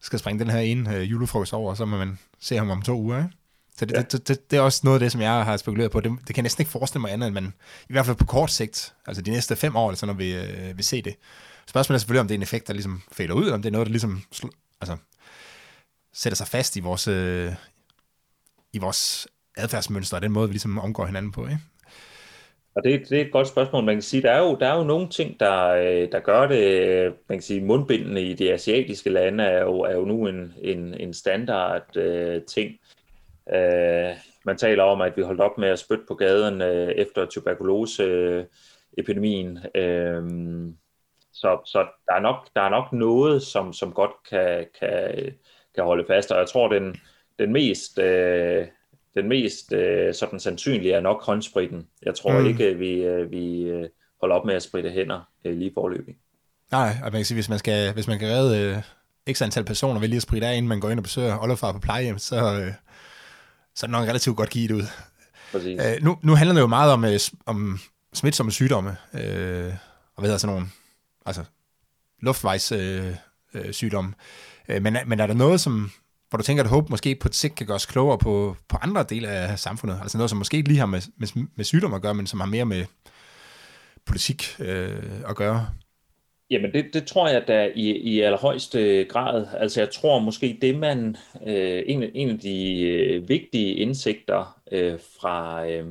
[0.00, 2.82] skal springe den her ene øh, julefrokost over, og så må man se ham om
[2.82, 3.30] to uger, ikke?
[3.78, 4.02] Så det, ja.
[4.02, 6.00] det, det, det er også noget af det, som jeg har spekuleret på.
[6.00, 7.52] Det, det kan jeg næsten ikke forestille mig andet, end man,
[7.88, 10.34] i hvert fald på kort sigt, altså de næste fem år, eller sådan, når vi
[10.34, 11.14] øh, vil se det.
[11.66, 13.72] Spørgsmålet er selvfølgelig, om det er en effekt, der ligesom falder ud, om det er
[13.72, 14.22] noget, der ligesom
[14.80, 14.96] altså,
[16.12, 17.52] sætter sig fast i vores, øh,
[18.72, 19.26] i vores
[19.56, 21.46] adfærdsmønster, og den måde, vi ligesom omgår hinanden på.
[21.46, 21.60] Ikke?
[22.76, 23.84] Og det, det er et godt spørgsmål.
[23.84, 26.46] Man kan sige, der er jo, der er jo nogle ting, der, øh, der gør
[26.46, 26.80] det.
[26.80, 30.54] Øh, man kan sige, mundbindene i de asiatiske lande er jo, er jo nu en,
[30.62, 32.78] en, en standard øh, ting.
[33.54, 34.10] Øh,
[34.44, 39.58] man taler om, at vi holdt op med at spytte på gaden øh, efter tuberkuloseepidemien.
[39.74, 40.22] Øh,
[41.32, 45.32] så, så der er nok, der er nok noget, som, som godt kan, kan,
[45.74, 46.32] kan holde fast.
[46.32, 46.96] Og jeg tror, den,
[47.38, 47.98] den mest...
[47.98, 48.66] Øh,
[49.14, 51.86] den mest øh, sådan sandsynlige er nok håndspritten.
[52.02, 52.46] Jeg tror mm.
[52.46, 53.88] ikke, vi, øh, vi øh,
[54.20, 56.14] holder op med at spritte hænder øh, lige forløbig.
[56.70, 58.82] Nej, og man kan sige, hvis man, skal, hvis man kan redde
[59.26, 61.72] øh, antal personer ved lige at spritte af, inden man går ind og besøger oldefar
[61.72, 62.72] på plejehjem, så, øh,
[63.74, 64.82] så er det nok relativt godt givet ud.
[65.52, 65.80] Præcis.
[65.80, 67.78] Øh, nu, nu handler det jo meget om, øh, om
[68.12, 69.72] smitsomme sygdomme, øh,
[70.14, 70.68] og hvad hedder sådan nogle,
[71.26, 71.44] altså
[72.20, 73.14] luftvejs øh,
[73.54, 74.14] øh, sygdomme.
[74.68, 75.90] Øh, men, men er der noget, som
[76.34, 78.76] hvor du tænker, at håb måske på et sigt kan gøre os klogere på, på
[78.82, 79.98] andre dele af samfundet?
[80.02, 82.40] Altså noget, som måske ikke lige har med, med, med sygdom at gøre, men som
[82.40, 82.84] har mere med
[84.06, 85.66] politik øh, at gøre?
[86.50, 89.46] Jamen det, det tror jeg da i, i allerhøjeste grad.
[89.56, 91.16] Altså jeg tror måske det man,
[91.46, 95.86] øh, en, en af de øh, vigtige indsigter øh, fra, øh,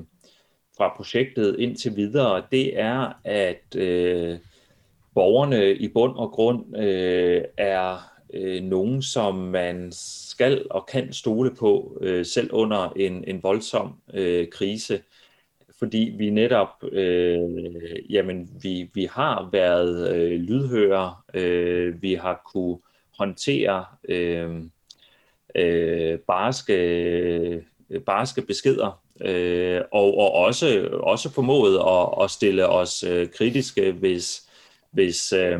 [0.77, 4.37] fra projektet indtil videre, det er at øh,
[5.15, 9.91] borgerne i bund og grund øh, er øh, nogen, som man
[10.33, 15.01] skal og kan stole på, øh, selv under en, en voldsom øh, krise.
[15.79, 17.39] Fordi vi netop, øh,
[18.09, 22.77] jamen, vi, vi har været øh, lydhøre, øh, vi har kunne
[23.17, 24.63] håndtere øh,
[25.55, 26.73] øh, barske,
[27.89, 33.91] øh, barske beskeder, øh, og, og også, også formået at, at stille os øh, kritiske,
[33.91, 34.49] hvis,
[34.91, 35.59] hvis øh,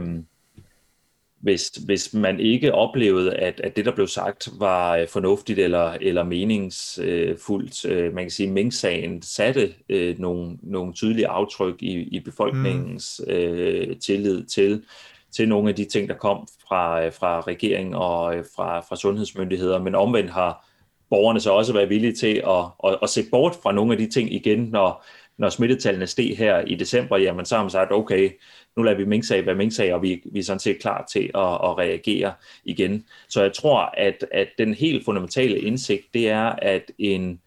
[1.43, 5.97] hvis, hvis man ikke oplevede, at, at det, der blev sagt, var øh, fornuftigt eller,
[6.01, 7.85] eller meningsfuldt.
[7.85, 13.21] Øh, man kan sige, at Mink-sagen satte øh, nogle, nogle tydelige aftryk i, i befolkningens
[13.27, 13.33] mm.
[13.33, 14.83] øh, tillid til,
[15.31, 19.95] til nogle af de ting, der kom fra, fra regeringen og fra, fra sundhedsmyndigheder, men
[19.95, 20.67] omvendt har
[21.09, 24.09] borgerne så også været villige til at, at, at se bort fra nogle af de
[24.09, 25.05] ting igen, når,
[25.43, 28.31] når smittetallene steg her i december, jamen så har man sagt, okay,
[28.75, 31.53] nu lader vi minksag være minksag, og vi, vi er sådan set klar til at,
[31.53, 32.33] at reagere
[32.63, 33.05] igen.
[33.29, 37.41] Så jeg tror, at, at den helt fundamentale indsigt, det er, at, en,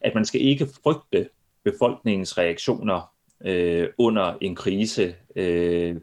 [0.00, 1.28] at man skal ikke frygte
[1.64, 3.12] befolkningens reaktioner
[3.44, 5.14] øh, under en krise.
[5.36, 5.96] Øh,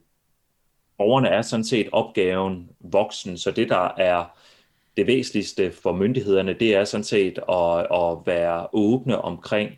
[0.98, 4.26] borgerne er sådan set opgaven voksen, så det, der er
[4.98, 9.72] det væsentligste for myndighederne, det er sådan set at, at være åbne omkring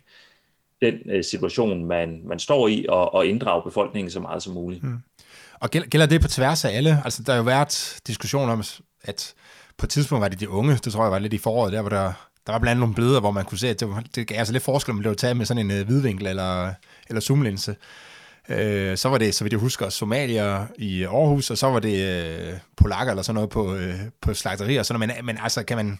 [0.82, 4.82] den øh, situation, man, man står i, og, og inddrage befolkningen så meget som muligt.
[4.82, 4.98] Mm.
[5.60, 7.02] Og gælder det på tværs af alle?
[7.04, 8.62] Altså, der har jo været diskussion om,
[9.02, 9.34] at
[9.78, 11.80] på et tidspunkt var det de unge, det tror jeg var lidt i foråret, der
[11.80, 12.12] hvor der,
[12.46, 14.38] der var blandt andet nogle billeder, hvor man kunne se, at det, var, det gav
[14.38, 16.74] altså lidt forskel, om det var taget med sådan en øh, hvidvinkel eller,
[17.08, 17.76] eller zoomlinse.
[18.48, 22.08] Øh, så var det, så vidt jeg husker, somalier i Aarhus, og så var det
[22.08, 24.82] øh, polakker eller sådan noget på, øh, på slagterier.
[24.82, 25.16] Sådan noget.
[25.16, 25.98] Men, men altså, kan man,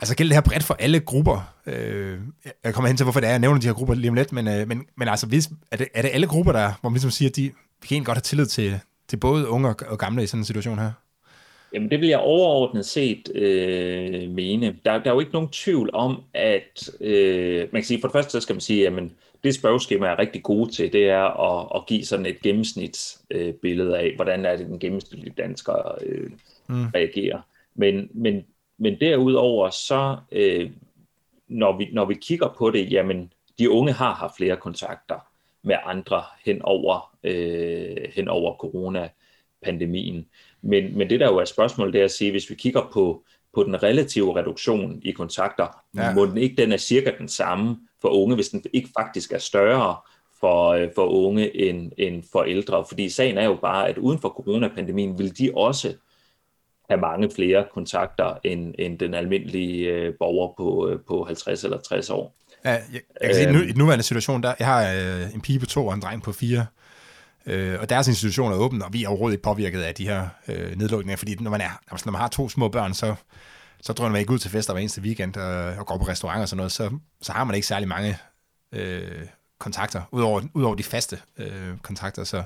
[0.00, 1.54] Altså gælder det her bredt for alle grupper?
[1.66, 2.18] Øh,
[2.64, 4.32] jeg kommer hen til, hvorfor det er, jeg nævner de her grupper lige om lidt,
[4.32, 6.94] men, øh, men, men altså, hvis, er, det, er det alle grupper, der, hvor man
[6.94, 7.54] ligesom siger, at de kan
[7.90, 10.90] egentlig godt have tillid til, til både unge og, gamle i sådan en situation her?
[11.74, 14.76] Jamen det vil jeg overordnet set øh, mene.
[14.84, 18.12] Der, der er jo ikke nogen tvivl om, at øh, man kan sige, for det
[18.12, 18.92] første så skal man sige, at
[19.44, 23.98] det spørgeskema er rigtig gode til, det er at, at give sådan et gennemsnitsbillede øh,
[23.98, 26.30] af, hvordan er det den gennemsnitlige dansker øh,
[26.68, 26.86] mm.
[26.94, 27.40] reagerer.
[27.74, 28.44] Men, men
[28.80, 30.70] men derudover så, øh,
[31.48, 35.26] når, vi, når vi kigger på det, jamen de unge har haft flere kontakter
[35.62, 40.26] med andre hen over, øh, hen over coronapandemien.
[40.62, 43.24] Men, men det der jo er spørgsmålet, det er at sige, hvis vi kigger på,
[43.54, 46.14] på den relative reduktion i kontakter, ja.
[46.14, 49.38] må den ikke den er cirka den samme for unge, hvis den ikke faktisk er
[49.38, 49.96] større
[50.40, 52.84] for, øh, for unge end, end for ældre.
[52.88, 55.94] Fordi sagen er jo bare, at uden for coronapandemien vil de også
[56.90, 61.78] have mange flere kontakter end, end den almindelige øh, borger på, øh, på 50 eller
[61.78, 62.34] 60 år.
[62.64, 65.40] Ja, jeg, jeg kan sige, nu, i den nuværende situation, der, jeg har øh, en
[65.40, 66.66] pige på to og en dreng på fire,
[67.46, 70.28] øh, og deres institution er åben, og vi er overhovedet ikke påvirket af de her
[70.48, 73.14] øh, nedlukninger, fordi når man, er, når man har to små børn, så,
[73.82, 76.42] så tror man ikke ud til fester hver eneste weekend og, og går på restauranter
[76.42, 76.90] og sådan noget, så,
[77.22, 78.16] så har man ikke særlig mange
[78.72, 79.26] øh,
[79.58, 82.24] kontakter, udover, udover de faste øh, kontakter.
[82.24, 82.42] Så.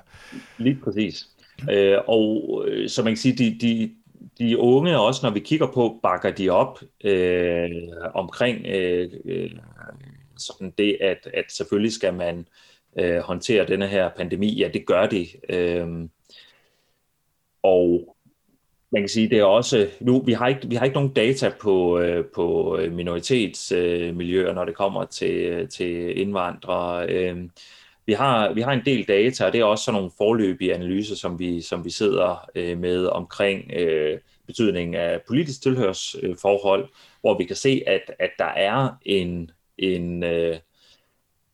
[0.58, 1.28] Lige præcis.
[1.70, 3.90] Øh, og øh, så man kan sige, de, de,
[4.38, 7.70] de unge, også når vi kigger på, bakker de op øh,
[8.14, 9.50] omkring øh, øh,
[10.36, 12.48] sådan det, at, at selvfølgelig skal man
[12.98, 14.54] øh, håndtere denne her pandemi.
[14.54, 15.26] Ja, det gør de.
[15.48, 16.08] Øh,
[17.62, 18.16] og
[18.92, 21.52] man kan sige, det er også, nu, vi har ikke, vi har ikke nogen data
[21.60, 27.08] på, øh, på minoritetsmiljøer, øh, når det kommer til, til indvandrere.
[27.08, 27.36] Øh,
[28.06, 31.16] vi har, vi har en del data, og det er også sådan nogle forløbige analyser,
[31.16, 36.88] som vi, som vi sidder øh, med omkring øh, betydningen af politisk tilhørsforhold, øh,
[37.20, 40.56] hvor vi kan se, at, at der er en, en, øh,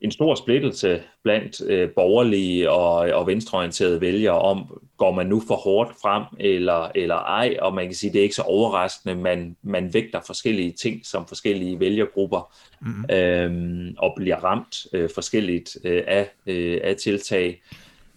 [0.01, 5.55] en stor splittelse blandt øh, borgerlige og, og venstreorienterede vælgere om, går man nu for
[5.55, 9.57] hårdt frem eller, eller ej, og man kan sige, det er ikke så overraskende, man,
[9.63, 13.15] man vægter forskellige ting som forskellige vælgergrupper mm.
[13.15, 17.63] øhm, og bliver ramt øh, forskelligt øh, af, øh, af tiltag.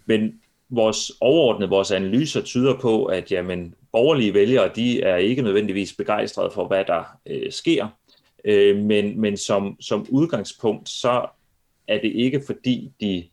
[0.06, 5.92] Men vores overordnede, vores analyser tyder på, at jamen, borgerlige vælgere, de er ikke nødvendigvis
[5.92, 7.86] begejstrede for, hvad der øh, sker,
[8.44, 11.26] øh, men, men som, som udgangspunkt, så
[11.88, 13.24] er det ikke fordi, de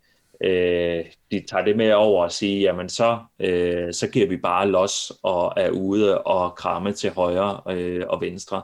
[0.44, 4.68] øh, de tager det med over og siger, jamen så, øh, så giver vi bare
[4.68, 8.62] los og er ude og kramme til højre øh, og venstre.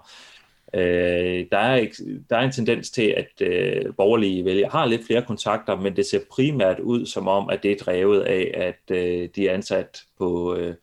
[0.73, 1.85] Øh, der, er,
[2.29, 6.05] der er en tendens til, at øh, borgerlige vælgere har lidt flere kontakter, men det
[6.05, 10.01] ser primært ud som om, at det er drevet af, at øh, de er ansat
[10.17, 10.75] på øh,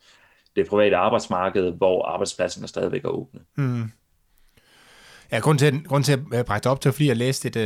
[0.56, 3.40] det private arbejdsmarked, hvor arbejdspladserne stadigvæk er åbne.
[3.56, 3.82] Mm.
[5.32, 7.56] Ja, grund til, grund til at øh, jeg bragte op til, fordi jeg læste et,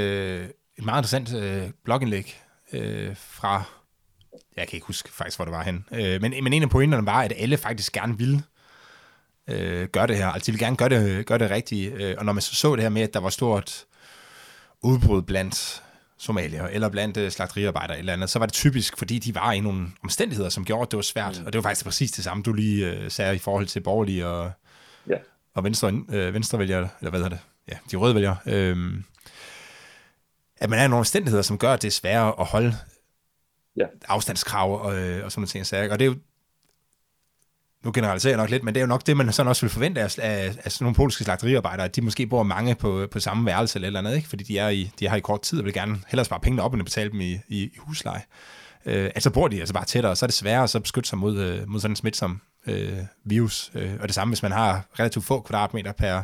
[0.79, 3.63] et meget interessant øh, blogindlæg øh, fra,
[4.57, 7.07] jeg kan ikke huske faktisk, hvor det var hen, øh, men, men en af pointerne
[7.07, 8.43] var, at alle faktisk gerne ville
[9.49, 10.27] øh, gøre det her.
[10.27, 11.95] Altså, de vil gerne gøre det, gøre det rigtigt.
[11.95, 13.85] Øh, og når man så så det her med, at der var stort
[14.83, 15.83] udbrud blandt
[16.19, 19.61] somalier eller blandt øh, slagteriarbejdere eller andet, så var det typisk, fordi de var i
[19.61, 21.39] nogle omstændigheder, som gjorde, at det var svært.
[21.41, 21.47] Mm.
[21.47, 24.27] Og det var faktisk præcis det samme, du lige øh, sagde i forhold til borgerlige
[24.27, 24.51] og,
[25.09, 25.17] ja.
[25.55, 27.39] og venstre, øh, venstrevælgere, eller hvad hedder det?
[27.69, 28.37] Ja, de røde vælgere.
[28.47, 28.95] Øh,
[30.61, 32.77] at man er nogle omstændigheder, som gør, det er sværere at holde
[33.77, 33.85] ja.
[34.09, 35.93] afstandskrav og, øh, og sådan noget ting.
[35.93, 36.17] Og det er jo
[37.85, 39.71] nu generaliserer jeg nok lidt, men det er jo nok det, man sådan også vil
[39.71, 43.21] forvente af, af, af sådan nogle polske slagteriarbejdere, at de måske bor mange på, på
[43.21, 44.29] samme værelse eller eller andet, ikke?
[44.29, 46.63] fordi de er, i, de har i kort tid og vil gerne hellere spare pengene
[46.63, 48.23] op, end at betale dem i, i, i husleje.
[48.87, 51.09] Øh, altså bor de altså bare tættere, og så er det sværere at så beskytte
[51.09, 53.71] sig mod, øh, mod sådan en smitsom øh, virus.
[53.75, 56.23] Øh, og det samme, hvis man har relativt få kvadratmeter per,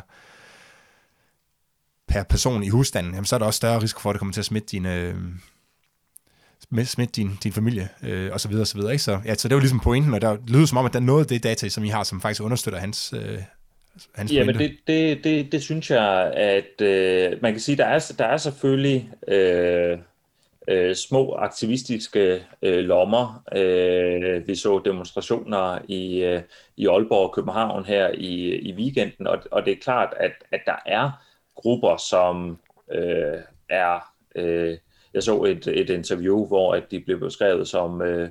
[2.15, 4.33] per person i husstanden, jamen, så er der også større risiko for, at det kommer
[4.33, 8.77] til at smitte dine, øh, smitte din, din familie, øh, og så videre, og så
[8.77, 8.91] videre.
[8.91, 9.03] Ikke?
[9.03, 11.03] Så, ja, så det var ligesom pointen, og der lyder som om, at der er
[11.03, 13.39] noget af det data, som I har, som faktisk understøtter hans, øh,
[14.15, 17.85] hans Ja, men det, det, det, det synes jeg, at øh, man kan sige, der
[17.85, 19.97] er, der er selvfølgelig øh,
[20.67, 23.43] øh, små aktivistiske øh, lommer.
[23.55, 26.41] Øh, vi så demonstrationer i, øh,
[26.77, 30.61] i Aalborg og København her i, i weekenden, og, og det er klart, at, at
[30.65, 31.11] der er
[31.55, 32.57] grupper, som
[32.91, 33.39] øh,
[33.69, 33.99] er...
[34.35, 34.77] Øh,
[35.13, 38.29] jeg så et, et interview, hvor at de blev beskrevet som øh,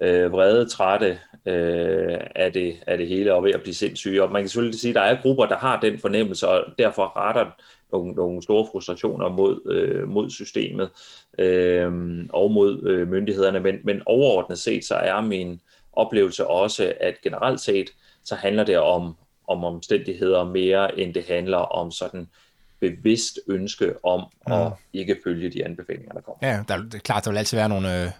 [0.00, 4.22] øh, vrede, trætte øh, af, det, af det hele og ved at blive sindssyge.
[4.22, 7.16] Og man kan selvfølgelig sige, at der er grupper, der har den fornemmelse, og derfor
[7.16, 7.46] retter
[7.92, 10.90] nogle, nogle store frustrationer mod, øh, mod systemet
[11.38, 11.92] øh,
[12.30, 13.60] og mod øh, myndighederne.
[13.60, 15.60] Men, men overordnet set, så er min
[15.92, 17.90] oplevelse også, at generelt set,
[18.24, 19.16] så handler det om,
[19.48, 22.28] om omstændigheder mere, end det handler om sådan
[22.80, 24.66] bevidst ønske om ja.
[24.66, 26.48] at ikke følge de anbefalinger, der kommer.
[26.48, 28.10] Ja, der, det er klart, der vil altid være nogle, øh,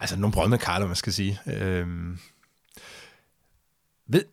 [0.00, 1.40] altså nogle brød med Carlo, man skal sige.
[1.46, 1.86] Øh,
[4.06, 4.24] ved,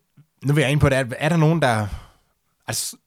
[0.45, 1.87] nu vil jeg ind på det, er, er der nogen, der,
[2.67, 2.97] altså,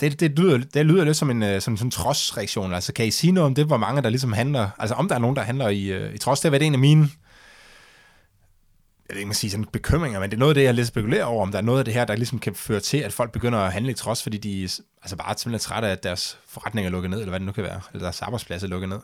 [0.00, 2.74] det, det, lyder, det lyder lidt som en øh, som, som trodsreaktion.
[2.74, 5.14] Altså, kan I sige noget om det, hvor mange der ligesom handler, altså om der
[5.14, 7.08] er nogen, der handler i, øh, i trods, det har været en af mine
[9.08, 10.86] jeg ved ikke, man sige sådan bekymringer, men det er noget af det, jeg lidt
[10.86, 13.12] spekulerer over, om der er noget af det her, der ligesom kan føre til, at
[13.12, 14.62] folk begynder at handle i trods, fordi de
[15.02, 17.46] altså bare er simpelthen trætte af, at deres forretning er lukket ned, eller hvad det
[17.46, 18.98] nu kan være, eller deres arbejdsplads er lukket ned.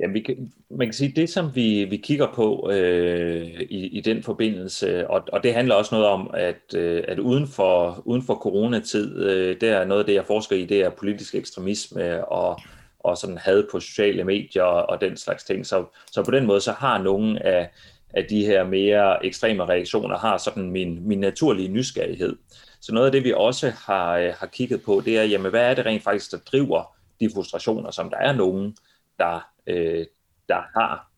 [0.00, 4.00] Ja, vi kan, man kan sige, det som vi, vi kigger på øh, i, i
[4.00, 8.22] den forbindelse, og, og det handler også noget om, at, øh, at uden, for, uden
[8.22, 12.28] for coronatid, øh, det er noget af det, jeg forsker i, det er politisk ekstremisme
[12.28, 12.60] og,
[13.00, 15.66] og sådan had på sociale medier og, og den slags ting.
[15.66, 17.70] Så, så på den måde, så har nogle af
[18.10, 22.36] af de her mere ekstreme reaktioner har sådan min, min naturlige nysgerrighed.
[22.80, 25.70] Så noget af det, vi også har, øh, har kigget på, det er, jamen, hvad
[25.70, 28.76] er det rent faktisk, der driver de frustrationer, som der er nogen,
[29.18, 30.06] der, øh,
[30.48, 31.10] der har.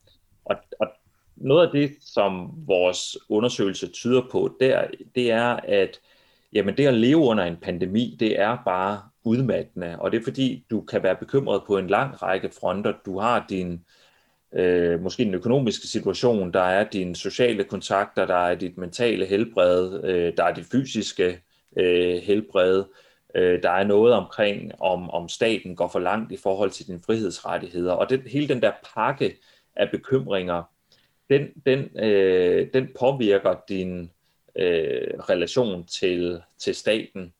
[0.45, 0.87] Og, og
[1.37, 4.85] noget af det, som vores undersøgelse tyder på, der,
[5.15, 6.01] det er, at
[6.53, 10.67] jamen, det at leve under en pandemi, det er bare udmattende, og det er fordi,
[10.71, 12.93] du kan være bekymret på en lang række fronter.
[13.07, 13.79] Du har din øh,
[14.53, 20.05] øh, måske den økonomiske situation, der er dine sociale kontakter, der er dit mentale helbred,
[20.05, 21.41] øh, der er dit fysiske
[21.77, 22.85] øh, helbred,
[23.35, 27.01] øh, der er noget omkring, om, om staten går for langt i forhold til dine
[27.07, 29.37] frihedsrettigheder, og det, hele den der pakke
[29.77, 30.63] af bekymringer,
[31.31, 34.11] den, den, øh, den påvirker din
[34.57, 37.33] øh, relation til, til staten,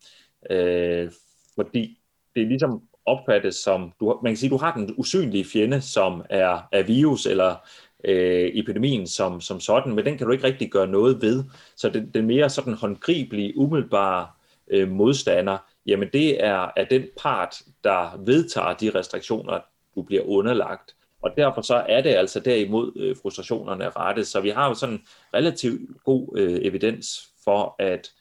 [0.51, 1.11] øh,
[1.55, 2.01] fordi
[2.35, 6.23] det er ligesom opfattes som, du, man kan sige, du har den usynlige fjende, som
[6.31, 7.57] er, er virus eller
[8.05, 11.45] øh, epidemien som, som sådan, men den kan du ikke rigtig gøre noget ved.
[11.77, 14.27] Så den, den mere sådan håndgribelige, umiddelbare
[14.71, 19.61] øh, modstander, jamen det er, er den part, der vedtager de restriktioner,
[19.95, 20.95] du bliver underlagt.
[21.23, 24.27] Og derfor så er det altså derimod øh, frustrationerne rettet.
[24.27, 25.01] Så vi har jo sådan
[25.35, 28.13] relativt god øh, evidens for, at,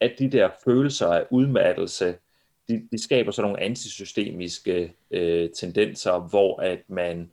[0.00, 2.14] at de der følelser af udmattelse,
[2.68, 7.30] de, de skaber sådan nogle antisystemiske øh, tendenser, hvor at man,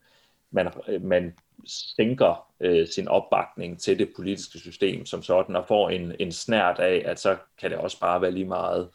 [0.52, 0.72] man,
[1.02, 1.34] man
[1.66, 6.80] sænker øh, sin opbakning til det politiske system som sådan, og får en, en snært
[6.80, 8.90] af, at så kan det også bare være lige meget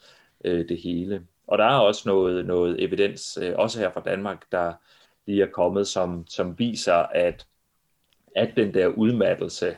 [0.44, 1.26] øh, det hele.
[1.46, 4.72] Og der er også noget, noget evidens, øh, også her fra Danmark, der,
[5.28, 7.46] lige er kommet, som, som viser, at,
[8.36, 9.76] at den der udmattelse,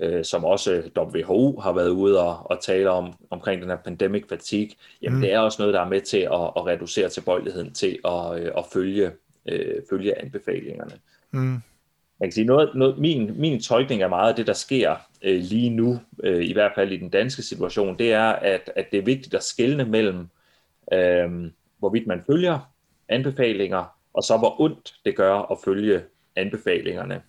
[0.00, 4.24] øh, som også WHO har været ude og, og tale om, omkring den her pandemic
[4.28, 4.70] fatigue,
[5.02, 5.22] jamen mm.
[5.22, 8.52] det er også noget, der er med til at, at reducere tilbøjeligheden til at, øh,
[8.56, 9.10] at følge,
[9.46, 10.92] øh, følge anbefalingerne.
[11.30, 11.62] Mm.
[12.20, 15.40] Man kan sige, noget, noget, min, min tolkning af meget af det, der sker øh,
[15.40, 18.98] lige nu, øh, i hvert fald i den danske situation, det er, at, at det
[18.98, 20.28] er vigtigt at skelne mellem,
[20.92, 22.72] øh, hvorvidt man følger
[23.08, 26.02] anbefalinger, og så hvor ondt det gør at følge
[26.36, 27.22] anbefalingerne.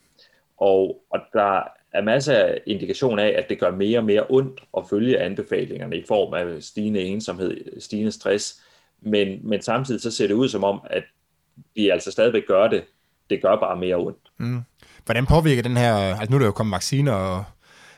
[0.58, 1.64] Og, og der
[1.98, 5.98] er masser af indikation af, at det gør mere og mere ondt at følge anbefalingerne
[5.98, 8.62] i form af stigende ensomhed, stigende stress,
[9.02, 11.04] men, men samtidig så ser det ud som om, at
[11.76, 12.84] vi altså stadigvæk gør det.
[13.30, 14.32] Det gør bare mere ondt.
[14.38, 14.62] Mm.
[15.06, 17.44] Hvordan påvirker den her, altså nu er der jo kommet vacciner, og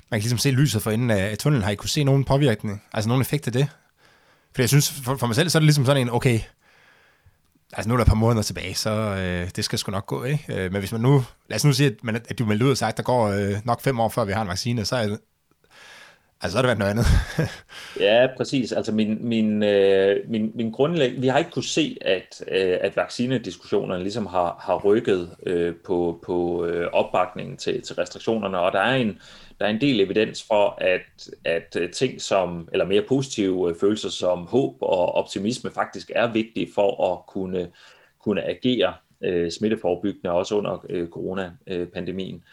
[0.09, 1.63] man kan ligesom se lyset for enden af tunnelen.
[1.63, 3.67] Har I kunne se nogen påvirkning, altså nogen effekt af det?
[4.55, 6.39] For jeg synes, for, for mig selv, så er det ligesom sådan en, okay,
[7.74, 10.24] altså nu er der et par måneder tilbage, så øh, det skal sgu nok gå,
[10.24, 10.45] ikke?
[10.49, 12.72] Øh, men hvis man nu, lad os nu sige, at, man, at du melder ud
[12.72, 14.95] og sagt, at der går øh, nok fem år, før vi har en vaccine, så
[14.95, 15.17] er,
[16.41, 17.05] Altså, så er det været noget andet.
[18.07, 18.72] ja, præcis.
[18.72, 21.22] Altså, min, min, øh, min, min grundlæg...
[21.22, 26.20] Vi har ikke kunne se, at, øh, at vaccinediskussionerne ligesom har, har rykket øh, på,
[26.26, 29.20] på øh, opbakningen til, til restriktionerne, og der er en,
[29.60, 33.76] der er en del evidens for, at, at øh, ting som, eller mere positive øh,
[33.76, 37.72] følelser som håb og optimisme faktisk er vigtige for at kunne,
[38.24, 38.93] kunne agere
[39.24, 42.43] øh, smitteforebyggende, også under øh, coronapandemien.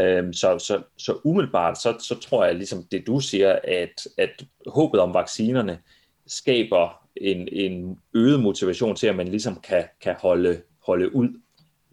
[0.00, 4.44] Øhm, så, så, så umiddelbart, så, så tror jeg ligesom det du siger, at, at
[4.66, 5.78] håbet om vaccinerne
[6.26, 11.28] skaber en, en øget motivation til, at man ligesom kan, kan holde, holde ud.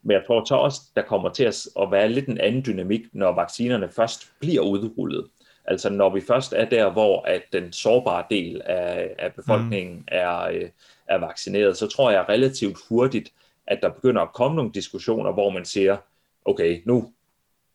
[0.07, 3.35] Men jeg tror så også, der kommer til at være lidt en anden dynamik, når
[3.35, 5.27] vaccinerne først bliver udrullet.
[5.65, 10.03] Altså når vi først er der, hvor at den sårbare del af, af befolkningen mm.
[10.07, 10.69] er, øh,
[11.07, 13.29] er vaccineret, så tror jeg relativt hurtigt,
[13.67, 15.97] at der begynder at komme nogle diskussioner, hvor man siger,
[16.45, 17.11] okay, nu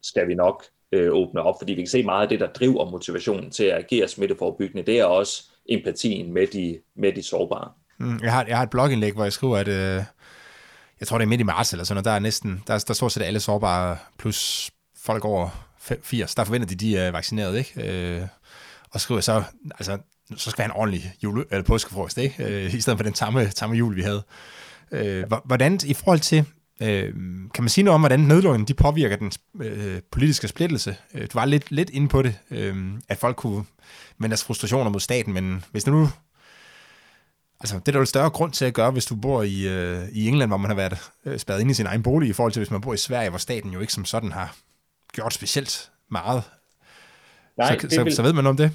[0.02, 2.90] skal vi nok øh, åbne op, fordi vi kan se meget af det, der driver
[2.90, 7.70] motivationen til at agere smitteforebyggende, det er også empatien med de, med de sårbare.
[7.98, 10.02] Mm, jeg, har, jeg har et blogindlæg, hvor jeg skriver, at øh,
[11.02, 12.94] jeg tror, det er midt i marts eller sådan noget, der er næsten, der, der
[12.94, 15.48] stort set alle sårbare, plus folk over
[16.02, 17.88] 80, der forventer de, de er vaccineret, ikke?
[17.88, 18.26] Øh,
[18.90, 19.42] og skriver så,
[19.78, 19.98] altså,
[20.36, 22.44] så skal vi have en ordentlig jule, eller påskefrokost, ikke?
[22.44, 24.22] Øh, I stedet for den tamme, tamme jul, vi havde.
[24.92, 26.44] Øh, hvordan, i forhold til,
[26.82, 27.12] Øh,
[27.54, 29.32] kan man sige noget om, hvordan nedlukningen de påvirker den
[29.62, 30.96] øh, politiske splittelse?
[31.14, 32.76] Øh, du var lidt, lidt inde på det, øh,
[33.08, 33.64] at folk kunne
[34.18, 36.08] med deres frustrationer mod staten, men hvis det nu...
[37.62, 40.08] Altså, det er der jo større grund til at gøre, hvis du bor i, øh,
[40.12, 42.52] i England, hvor man har været øh, spadet ind i sin egen bolig, i forhold
[42.52, 44.56] til hvis man bor i Sverige, hvor staten jo ikke som sådan har
[45.12, 46.42] gjort specielt meget.
[47.56, 48.14] Nej, så, så, vil...
[48.14, 48.70] så ved man om det?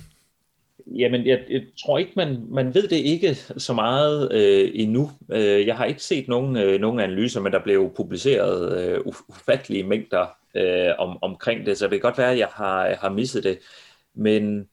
[0.96, 5.12] Jamen, jeg, jeg tror ikke, man, man ved det ikke så meget øh, endnu.
[5.32, 9.84] Øh, jeg har ikke set nogen, øh, nogen analyser, men der blev publiceret øh, ufattelige
[9.84, 13.44] mængder øh, om, omkring det, så det kan godt være, at jeg har, har misset
[13.44, 13.60] det.
[14.14, 14.68] Men,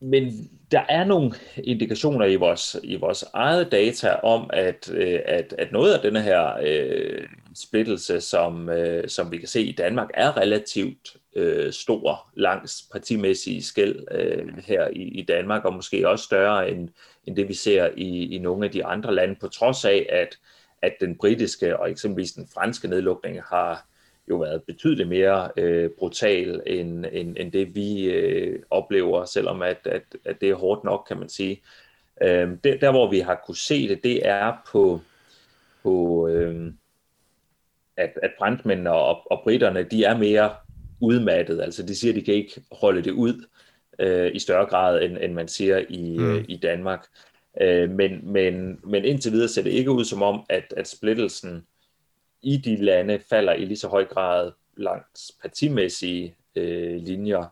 [0.00, 1.32] men der er nogle
[1.64, 6.22] indikationer i vores, i vores eget data om, at, øh, at, at noget af denne
[6.22, 12.30] her øh, splittelse, som, øh, som vi kan se i Danmark, er relativt øh, stor
[12.34, 16.88] langs partimæssige skæld øh, her i, i Danmark, og måske også større end,
[17.26, 20.38] end det, vi ser i, i nogle af de andre lande, på trods af, at,
[20.82, 23.86] at den britiske og eksempelvis den franske nedlukning har
[24.30, 29.78] jo været betydeligt mere øh, brutal end, end, end det, vi øh, oplever, selvom at,
[29.84, 31.62] at, at det er hårdt nok, kan man sige.
[32.22, 35.00] Øh, der, der, hvor vi har kunne se det, det er på,
[35.82, 36.72] på øh,
[37.96, 40.50] at, at franskmændene og, og britterne, de er mere
[41.00, 41.60] udmattet.
[41.60, 43.46] Altså de siger, de kan ikke holde det ud
[43.98, 46.36] øh, i større grad, end, end man siger i, mm.
[46.36, 47.06] øh, i Danmark.
[47.60, 51.66] Øh, men, men, men indtil videre ser det ikke ud som om, at, at splittelsen
[52.42, 57.44] i de lande falder i lige så høj grad langs partimæssige øh, linjer,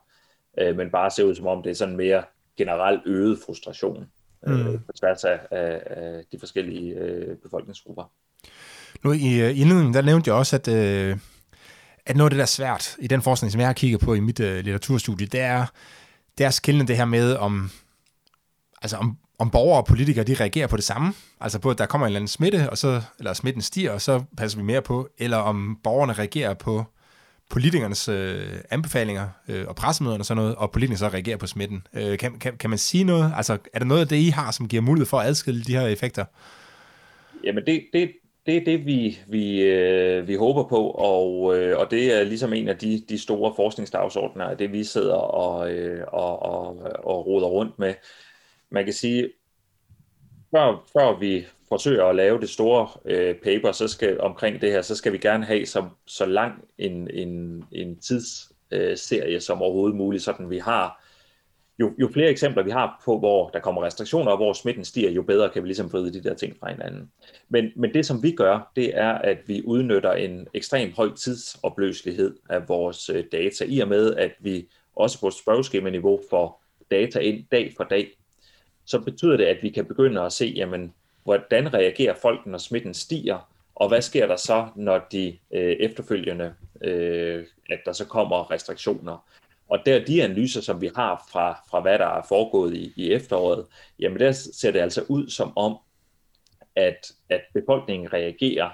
[0.58, 2.24] øh, men bare ser ud som om det er sådan mere
[2.56, 4.06] generelt øget frustration
[4.46, 4.78] øh, mm.
[4.86, 8.04] på tværs af, af, af de forskellige øh, befolkningsgrupper.
[9.04, 11.18] Nu i uh, indledningen, der nævnte jeg også, at, uh,
[12.06, 14.14] at noget af det, der er svært i den forskning, som jeg har kigget på
[14.14, 15.66] i mit uh, litteraturstudie, det er,
[16.38, 17.70] det er skillende det her med, om,
[18.82, 21.14] altså om, om borgere og politikere, de reagerer på det samme.
[21.40, 24.00] Altså på, at der kommer en eller anden smitte, og så, eller smitten stiger, og
[24.00, 25.08] så passer vi mere på.
[25.18, 26.84] Eller om borgerne reagerer på
[27.50, 31.86] politikernes øh, anbefalinger øh, og pressemøderne og sådan noget, og politikerne så reagerer på smitten.
[31.94, 33.32] Øh, kan, kan, kan man sige noget?
[33.36, 35.72] Altså, er der noget af det, I har, som giver mulighed for at adskille de
[35.72, 36.24] her effekter?
[37.44, 38.10] Jamen, det, det,
[38.46, 42.52] det er det, vi, vi, øh, vi håber på, og, øh, og det er ligesom
[42.52, 47.46] en af de, de store forskningsdagsordner, det vi sidder og, øh, og, og, og roder
[47.46, 47.94] rundt med.
[48.70, 49.32] Man kan sige,
[50.50, 54.82] før, før vi forsøger at lave det store øh, paper så skal, omkring det her,
[54.82, 59.96] så skal vi gerne have så, så lang en, en, en tidsserie øh, som overhovedet
[59.96, 61.02] muligt, sådan vi har
[61.78, 65.10] jo, jo flere eksempler vi har på, hvor der kommer restriktioner, og hvor smitten stiger,
[65.10, 67.10] jo bedre kan vi ligesom vride de der ting fra hinanden.
[67.48, 72.36] Men, men det, som vi gør, det er, at vi udnytter en ekstrem høj tidsopløselighed
[72.50, 77.44] af vores øh, data, i og med, at vi også på spørgeskema-niveau får data ind
[77.52, 78.08] dag for dag.
[78.86, 82.94] Så betyder det, at vi kan begynde at se, jamen, hvordan reagerer folk, når smitten
[82.94, 88.50] stiger, og hvad sker der så, når de øh, efterfølgende, øh, at der så kommer
[88.50, 89.28] restriktioner.
[89.68, 93.12] Og der de analyser, som vi har fra, fra hvad der er foregået i, i
[93.12, 93.66] efteråret,
[93.98, 95.76] jamen der ser det altså ud som om,
[96.76, 98.70] at, at befolkningen reagerer,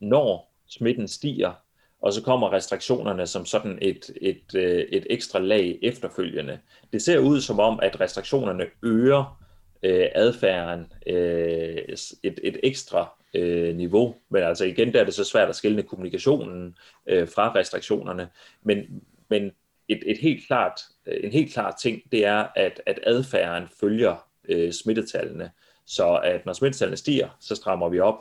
[0.00, 1.52] når smitten stiger,
[2.00, 6.58] og så kommer restriktionerne som sådan et, et, øh, et ekstra lag efterfølgende.
[6.92, 9.40] Det ser ud som om, at restriktionerne øger
[9.82, 11.78] øh, adfærden øh,
[12.22, 14.14] et, et ekstra øh, niveau.
[14.30, 16.76] Men altså igen, der er det så svært at skille kommunikationen
[17.06, 18.28] øh, fra restriktionerne.
[18.62, 19.50] Men, men
[19.88, 24.72] et, et helt klart, en helt klar ting, det er, at, at adfærden følger øh,
[24.72, 25.50] smittetallene.
[25.86, 28.14] Så at når smittetallene stiger, så strammer vi op,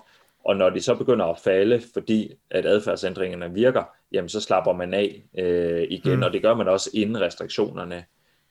[0.45, 4.93] og når de så begynder at falde, fordi at adfærdsændringerne virker, jamen så slapper man
[4.93, 6.23] af øh, igen, mm.
[6.23, 8.05] og det gør man også inden restriktionerne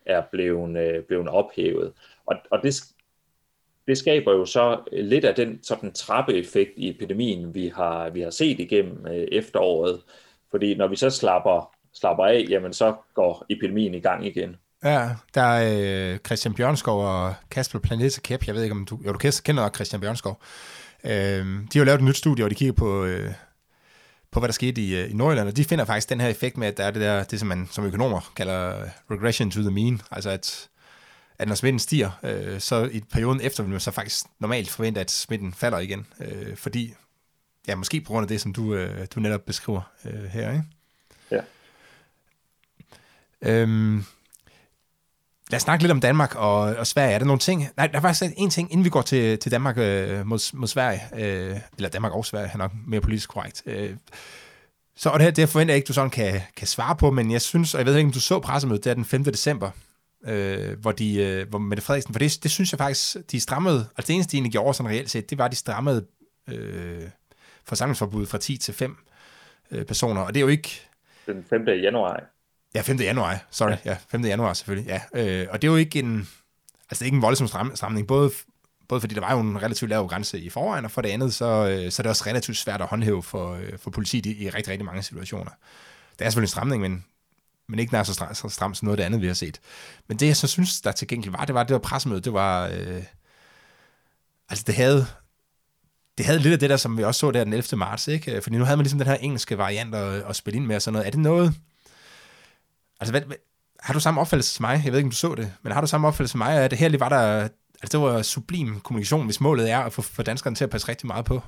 [0.06, 1.92] er blevet, øh, blevet ophævet.
[2.26, 2.74] Og, og det,
[3.86, 8.30] det skaber jo så lidt af den sådan trappeeffekt i epidemien, vi har, vi har
[8.30, 10.00] set igennem øh, efteråret,
[10.50, 14.56] fordi når vi så slapper slapper af, jamen så går epidemien i gang igen.
[14.84, 18.46] Ja, der er øh, Christian Bjørnskov og Kasper Planeta Kæp.
[18.46, 18.98] Jeg ved ikke, om du...
[19.06, 20.40] Jo, du kender nok Christian Bjørnskov.
[21.08, 23.32] Øh, de har jo lavet et nyt studie, og de kigger på, øh,
[24.30, 26.56] på hvad der skete i, øh, i Nordjylland, og de finder faktisk den her effekt
[26.56, 29.70] med, at der er det der, det som man som økonomer kalder regression to the
[29.70, 30.68] mean, altså at,
[31.38, 35.00] at når smitten stiger, øh, så i perioden efter vil man så faktisk normalt forvente,
[35.00, 36.94] at smitten falder igen, øh, fordi,
[37.68, 40.64] ja, måske på grund af det, som du, øh, du netop beskriver øh, her, ikke?
[41.30, 41.40] Ja.
[43.42, 44.04] Øhm,
[45.50, 47.14] lad os snakke lidt om Danmark og, og Sverige.
[47.14, 47.68] Er der nogle ting?
[47.76, 50.68] Nej, der er faktisk en ting, inden vi går til, til Danmark øh, mod, mod
[50.68, 51.00] Sverige.
[51.16, 53.62] Øh, eller Danmark og Sverige, er nok mere politisk korrekt.
[53.66, 53.96] Øh,
[54.96, 57.30] så og det, her, det forventer jeg ikke, du sådan kan, kan svare på, men
[57.30, 59.24] jeg synes, og jeg ved ikke, om du så pressemødet, det er den 5.
[59.24, 59.70] december,
[60.26, 63.78] øh, hvor, de, øh, hvor Mette Frederiksen, for det, det synes jeg faktisk, de strammede,
[63.96, 66.06] altså det eneste, de egentlig gjorde sådan reelt set, det var, at de strammede
[66.48, 67.02] øh,
[67.64, 68.96] forsamlingsforbuddet fra 10 til 5
[69.70, 70.80] øh, personer, og det er jo ikke...
[71.26, 71.68] Den 5.
[71.68, 72.22] januar.
[72.74, 72.96] Ja, 5.
[72.96, 73.76] januar, sorry.
[73.84, 74.24] Ja, 5.
[74.24, 75.00] januar selvfølgelig, ja.
[75.14, 76.28] Øh, og det er jo ikke en,
[76.90, 78.30] altså ikke en voldsom stram, stramning, både,
[78.88, 81.34] både fordi der var jo en relativt lav grænse i forvejen, og for det andet,
[81.34, 84.44] så, øh, så er det også relativt svært at håndhæve for, øh, for politiet i,
[84.44, 85.50] i rigtig, rigtig mange situationer.
[86.18, 87.04] Det er selvfølgelig en stramning, men,
[87.68, 89.60] men ikke nær så stramt så stram som noget af det andet, vi har set.
[90.08, 92.32] Men det, jeg så synes, der til gengæld var, det var, det var pressemødet, det
[92.32, 93.02] var, øh,
[94.48, 95.06] altså det havde,
[96.18, 97.78] det havde lidt af det der, som vi også så der den 11.
[97.78, 98.40] marts, ikke?
[98.42, 100.82] Fordi nu havde man ligesom den her engelske variant at, at spille ind med og
[100.82, 101.06] sådan noget.
[101.06, 101.54] Er det noget,
[103.00, 103.36] Altså, hvad, hvad,
[103.80, 104.80] har du samme opfattelse som mig?
[104.84, 106.70] Jeg ved ikke, om du så det, men har du samme opfattelse som mig, at
[106.70, 107.48] det her lige var der,
[107.82, 110.88] altså det var sublim kommunikation, hvis målet er at få, få danskerne til at passe
[110.88, 111.40] rigtig meget på?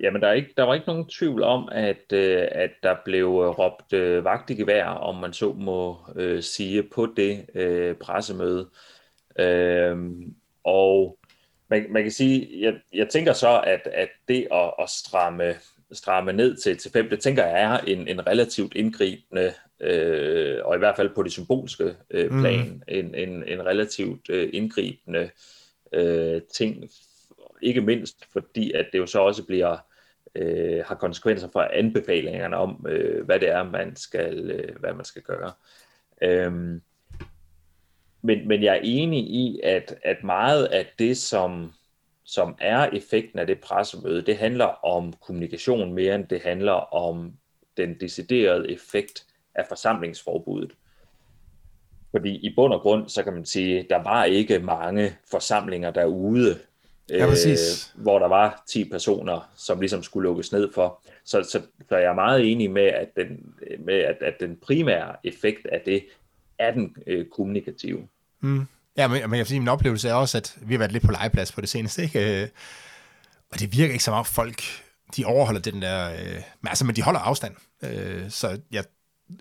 [0.00, 3.24] Jamen, der, er ikke, der var ikke nogen tvivl om, at, øh, at der blev
[3.24, 7.96] øh, råbt øh, vagt i gevær, om man så må øh, sige, på det øh,
[7.96, 8.68] pressemøde.
[9.38, 9.96] Øh,
[10.64, 11.18] og
[11.70, 15.54] man, man kan sige, jeg, jeg tænker så, at, at det at, at stramme,
[15.92, 20.74] stramme ned til, til fem, det tænker jeg er en, en relativt indgribende øh, og
[20.74, 22.40] i hvert fald på det symbolske øh, mm.
[22.40, 22.82] plan, mm.
[22.88, 25.30] en, en, en relativt øh, indgribende
[25.92, 26.90] øh, ting,
[27.62, 29.76] ikke mindst fordi, at det jo så også bliver
[30.34, 35.04] øh, har konsekvenser for anbefalingerne om, øh, hvad det er, man skal, øh, hvad man
[35.04, 35.52] skal gøre.
[36.22, 36.82] Øhm,
[38.22, 41.72] men, men jeg er enig i, at, at meget af det, som,
[42.24, 47.32] som er effekten af det pressemøde, det handler om kommunikation mere end det handler om
[47.76, 49.27] den deciderede effekt
[49.58, 50.72] af forsamlingsforbuddet.
[52.10, 56.58] Fordi i bund og grund, så kan man sige, der var ikke mange forsamlinger derude,
[57.10, 57.56] ja, øh,
[57.94, 61.00] hvor der var 10 personer, som ligesom skulle lukkes ned for.
[61.24, 65.16] Så, så, så jeg er meget enig med, at den, med at, at den primære
[65.24, 66.04] effekt af det
[66.58, 68.08] er den øh, kommunikative.
[68.40, 68.66] Mm.
[68.96, 71.12] Ja, men, men jeg sige, min oplevelse er også, at vi har været lidt på
[71.12, 72.42] legeplads på det seneste, ikke?
[72.42, 72.48] Øh,
[73.52, 74.62] og det virker ikke som om folk,
[75.16, 77.54] de overholder den der, øh, men altså, men de holder afstand.
[77.82, 78.84] Øh, så jeg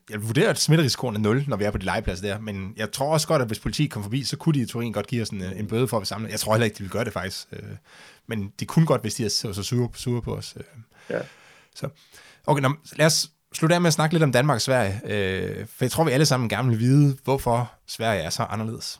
[0.09, 2.91] jeg vurderer, at smitterisikoen er 0, når vi er på de legepladser der, men jeg
[2.91, 5.21] tror også godt, at hvis politiet kom forbi, så kunne de i Turin godt give
[5.21, 6.29] os en, en bøde for at vi samle.
[6.31, 7.47] Jeg tror heller ikke, de vil gøre det faktisk.
[7.53, 7.59] Øh,
[8.27, 10.53] men de kunne godt, hvis de er så, så sure, sure på os.
[10.57, 10.63] Øh.
[11.09, 11.19] Ja.
[11.75, 11.89] Så.
[12.47, 15.01] Okay, nå, lad os slutte af med at snakke lidt om Danmark og Sverige.
[15.05, 18.99] Øh, for jeg tror, vi alle sammen gerne vil vide, hvorfor Sverige er så anderledes.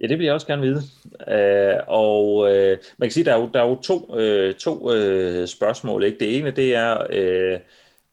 [0.00, 0.82] Ja, det vil jeg også gerne vide.
[1.28, 4.92] Øh, og øh, man kan sige, der er jo, der er jo to, øh, to
[4.92, 6.04] øh, spørgsmål.
[6.04, 6.18] Ikke?
[6.18, 7.58] Det ene, det er, øh,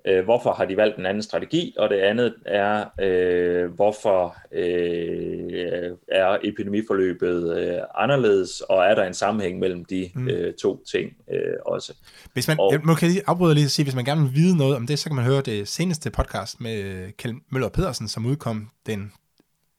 [0.07, 5.91] øh, hvorfor har de valgt en anden strategi, og det andet er, øh, hvorfor øh,
[6.07, 10.27] er epidemiforløbet øh, anderledes, og er der en sammenhæng mellem de mm.
[10.27, 11.93] øh, to ting øh, også.
[12.33, 14.35] Hvis man, og, jeg må kan lige afbryde lige og sige, hvis man gerne vil
[14.35, 18.07] vide noget om det, så kan man høre det seneste podcast med Kjeld Møller Pedersen,
[18.07, 19.11] som udkom den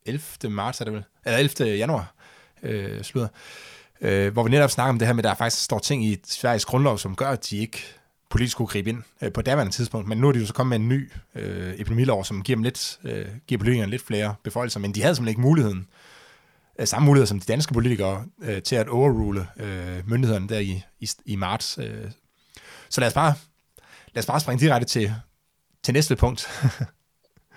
[0.06, 0.22] 11.
[0.50, 1.04] marts, er det vel?
[1.26, 1.76] Eller 11.
[1.76, 2.14] januar,
[2.62, 3.28] øh, slutter.
[4.00, 6.16] Øh, hvor vi netop snakker om det her med, at der faktisk står ting i
[6.24, 7.97] Sveriges grundlov, som gør, at de ikke
[8.30, 10.08] politisk kunne gribe ind øh, på daværende tidspunkt.
[10.08, 12.62] Men nu er de jo så kommet med en ny øh, epidemilov, som giver, dem
[12.62, 15.86] lidt, øh, giver politikerne lidt flere beføjelser, men de havde simpelthen ikke muligheden,
[16.78, 20.82] øh, samme mulighed som de danske politikere, øh, til at overrule øh, myndighederne der i,
[21.00, 21.78] i, i marts.
[21.78, 22.10] Øh.
[22.90, 23.34] Så lad os bare,
[24.14, 25.14] lad os bare springe direkte til,
[25.82, 26.48] til næste punkt.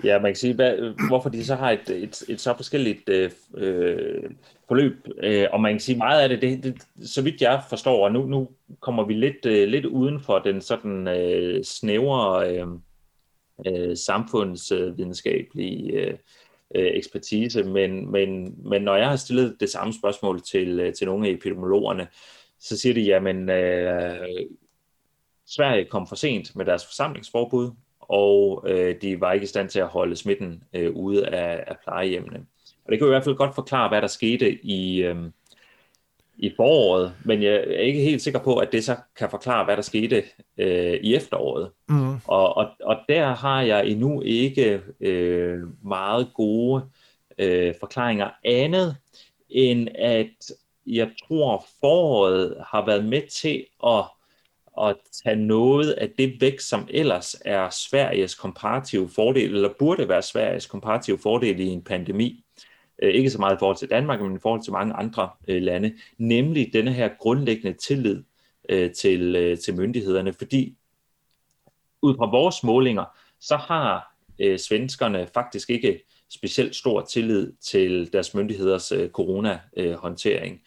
[0.03, 3.31] Ja, man kan sige, hvad, hvorfor de så har et, et, et så forskelligt øh,
[3.57, 4.31] øh,
[4.67, 5.07] forløb.
[5.23, 8.11] Øh, og man kan sige, meget af det, det, det så vidt jeg forstår, og
[8.11, 8.49] nu, nu
[8.79, 12.67] kommer vi lidt, øh, lidt uden for den sådan øh, snævre øh,
[13.67, 16.17] øh, samfundsvidenskabelige øh,
[16.75, 21.07] øh ekspertise, men, men, men når jeg har stillet det samme spørgsmål til, øh, til
[21.07, 22.07] nogle af epidemiologerne,
[22.59, 24.27] så siger de, jamen, øh,
[25.45, 27.71] Sverige kom for sent med deres forsamlingsforbud,
[28.11, 31.75] og øh, de var ikke i stand til at holde smitten øh, ude af, af
[31.83, 32.45] plejehjemmene.
[32.85, 35.15] Og det kan i hvert fald godt forklare, hvad der skete i, øh,
[36.37, 39.75] i foråret, men jeg er ikke helt sikker på, at det så kan forklare, hvad
[39.75, 40.23] der skete
[40.57, 41.71] øh, i efteråret.
[41.89, 42.15] Mm.
[42.27, 46.83] Og, og, og der har jeg endnu ikke øh, meget gode
[47.37, 48.95] øh, forklaringer andet,
[49.49, 50.51] end at
[50.87, 54.03] jeg tror, foråret har været med til at
[54.81, 60.21] at tage noget af det væk, som ellers er Sveriges komparative fordel, eller burde være
[60.21, 62.43] Sveriges komparative fordel i en pandemi.
[63.01, 65.61] Øh, ikke så meget i forhold til Danmark, men i forhold til mange andre øh,
[65.61, 65.93] lande.
[66.17, 68.23] Nemlig denne her grundlæggende tillid
[68.69, 70.33] øh, til, til myndighederne.
[70.33, 70.75] Fordi
[72.01, 73.05] ud fra vores målinger,
[73.39, 74.07] så har
[74.57, 80.61] svenskerne faktisk ikke specielt stor tillid til deres myndigheders corona-håndtering.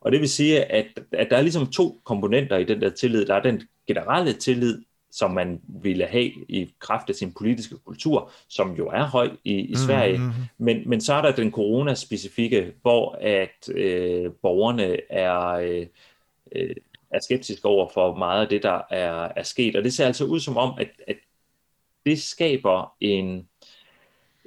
[0.00, 3.26] Og det vil sige, at, at der er ligesom to komponenter i den der tillid.
[3.26, 8.30] Der er den generelle tillid, som man ville have i kraft af sin politiske kultur,
[8.48, 10.18] som jo er høj i, i Sverige.
[10.18, 10.32] Mm-hmm.
[10.58, 15.86] Men, men så er der den coronaspecifikke, hvor at øh, borgerne er, øh,
[16.52, 16.74] øh,
[17.10, 19.76] er skeptiske over for meget af det, der er, er sket.
[19.76, 21.16] Og det ser altså ud som om, at, at
[22.06, 23.48] det skaber en,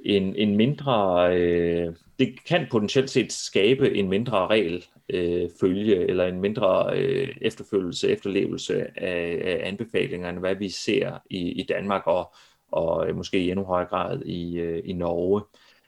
[0.04, 1.28] en, en mindre...
[1.36, 7.28] Øh, det kan potentielt set skabe en mindre regel øh, følge eller en mindre øh,
[7.40, 12.34] efterfølgelse, efterlevelse af, af anbefalingerne, hvad vi ser i, i Danmark og,
[12.72, 15.42] og måske i endnu højere grad i, øh, i Norge.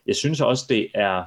[0.05, 1.23] Jeg synes også, det er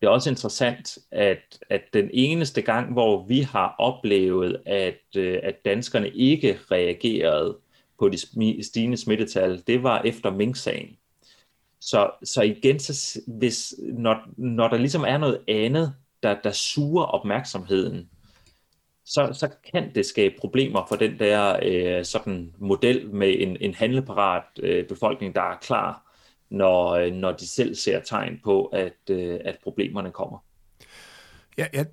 [0.00, 5.38] det er også interessant, at, at den eneste gang, hvor vi har oplevet, at, øh,
[5.42, 7.58] at danskerne ikke reagerede
[7.98, 8.18] på de
[8.64, 10.96] stigende smittetal, det var efter Mink-sagen.
[11.80, 17.04] Så, så igen, så hvis, når, når der ligesom er noget andet, der, der suger
[17.04, 18.08] opmærksomheden,
[19.04, 23.74] så, så kan det skabe problemer for den der øh, sådan model med en, en
[23.74, 26.02] handleparat øh, befolkning, der er klar,
[26.50, 30.38] når, øh, når de selv ser tegn på, at, øh, at problemerne kommer.
[31.58, 31.84] Ja, ja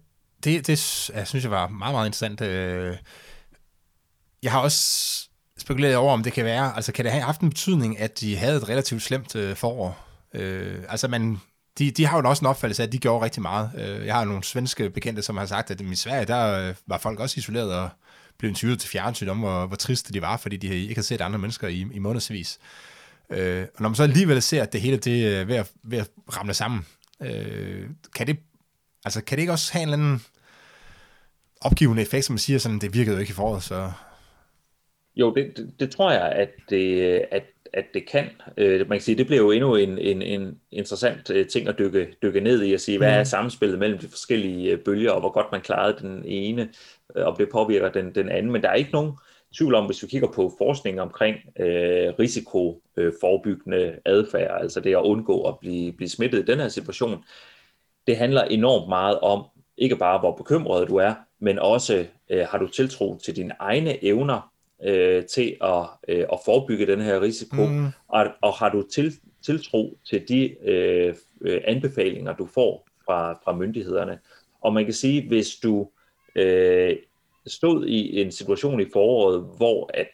[0.43, 2.41] det, det jeg synes jeg var meget, meget interessant.
[2.41, 2.97] Øh.
[4.43, 7.49] Jeg har også spekuleret over, om det kan være, altså kan det have haft en
[7.49, 10.07] betydning, at de havde et relativt slemt øh, forår?
[10.33, 11.37] Øh, altså man
[11.77, 13.71] de, de har jo også en opfattelse af, at de gjorde rigtig meget.
[13.77, 16.97] Øh, jeg har nogle svenske bekendte, som har sagt, at i Sverige, der øh, var
[16.97, 17.89] folk også isoleret og
[18.37, 21.21] blev interviewet til fjernsyn om, hvor, hvor triste de var, fordi de ikke havde set
[21.21, 22.59] andre mennesker i, i månedsvis.
[23.29, 25.97] Øh, og når man så alligevel ser, at det hele det er ved at, ved
[25.97, 26.85] at ramle sammen,
[28.15, 28.37] kan det,
[29.05, 30.21] altså, kan det ikke også have en eller anden
[31.61, 33.91] opgivende effekt, som man siger, sådan, det virkede jo ikke i foråret, så...
[35.15, 37.01] Jo, det, det, det tror jeg, at det,
[37.31, 37.43] at
[37.77, 38.29] at det kan.
[38.57, 41.79] Øh, man kan sige, det bliver jo endnu en, en, en interessant øh, ting at
[41.79, 43.25] dykke, dykke ned i og sige, hvad er mm.
[43.25, 46.69] samspillet mellem de forskellige øh, bølger, og hvor godt man klarede den ene,
[47.15, 48.51] øh, og det påvirker den, den anden.
[48.51, 49.11] Men der er ikke nogen
[49.57, 55.41] tvivl om, hvis vi kigger på forskning omkring øh, risikoforebyggende adfærd, altså det at undgå
[55.41, 57.23] at blive, blive smittet i den her situation,
[58.07, 59.45] det handler enormt meget om,
[59.77, 64.03] ikke bare hvor bekymret du er, men også øh, har du tiltro til dine egne
[64.03, 64.51] evner
[64.83, 67.85] øh, til at, øh, at forebygge den her risiko, mm.
[68.07, 73.55] og, og har du til, tiltro til de øh, øh, anbefalinger, du får fra, fra
[73.55, 74.19] myndighederne.
[74.61, 75.89] Og man kan sige, hvis du
[76.35, 76.95] øh,
[77.47, 80.07] stod i en situation i foråret, hvor at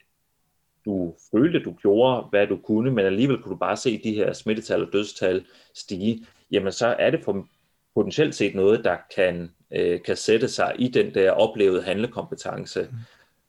[0.84, 4.32] du følte, du gjorde, hvad du kunne, men alligevel kunne du bare se de her
[4.32, 5.44] smittetal og dødstal
[5.74, 7.46] stige, jamen så er det for
[7.94, 12.96] potentielt set noget, der kan, øh, kan sætte sig i den der oplevede handlekompetence, mm.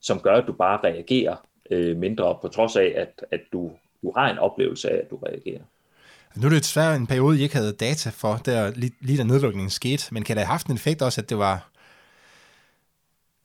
[0.05, 1.35] Som gør, at du bare reagerer
[1.71, 5.15] øh, mindre, på trods af, at, at du, du har en oplevelse af, at du
[5.15, 5.61] reagerer.
[6.35, 9.23] Nu er det desværre en periode, I ikke havde data for, der, lige, lige da
[9.23, 11.69] nedlukningen skete, men kan det have haft en effekt også, at det var,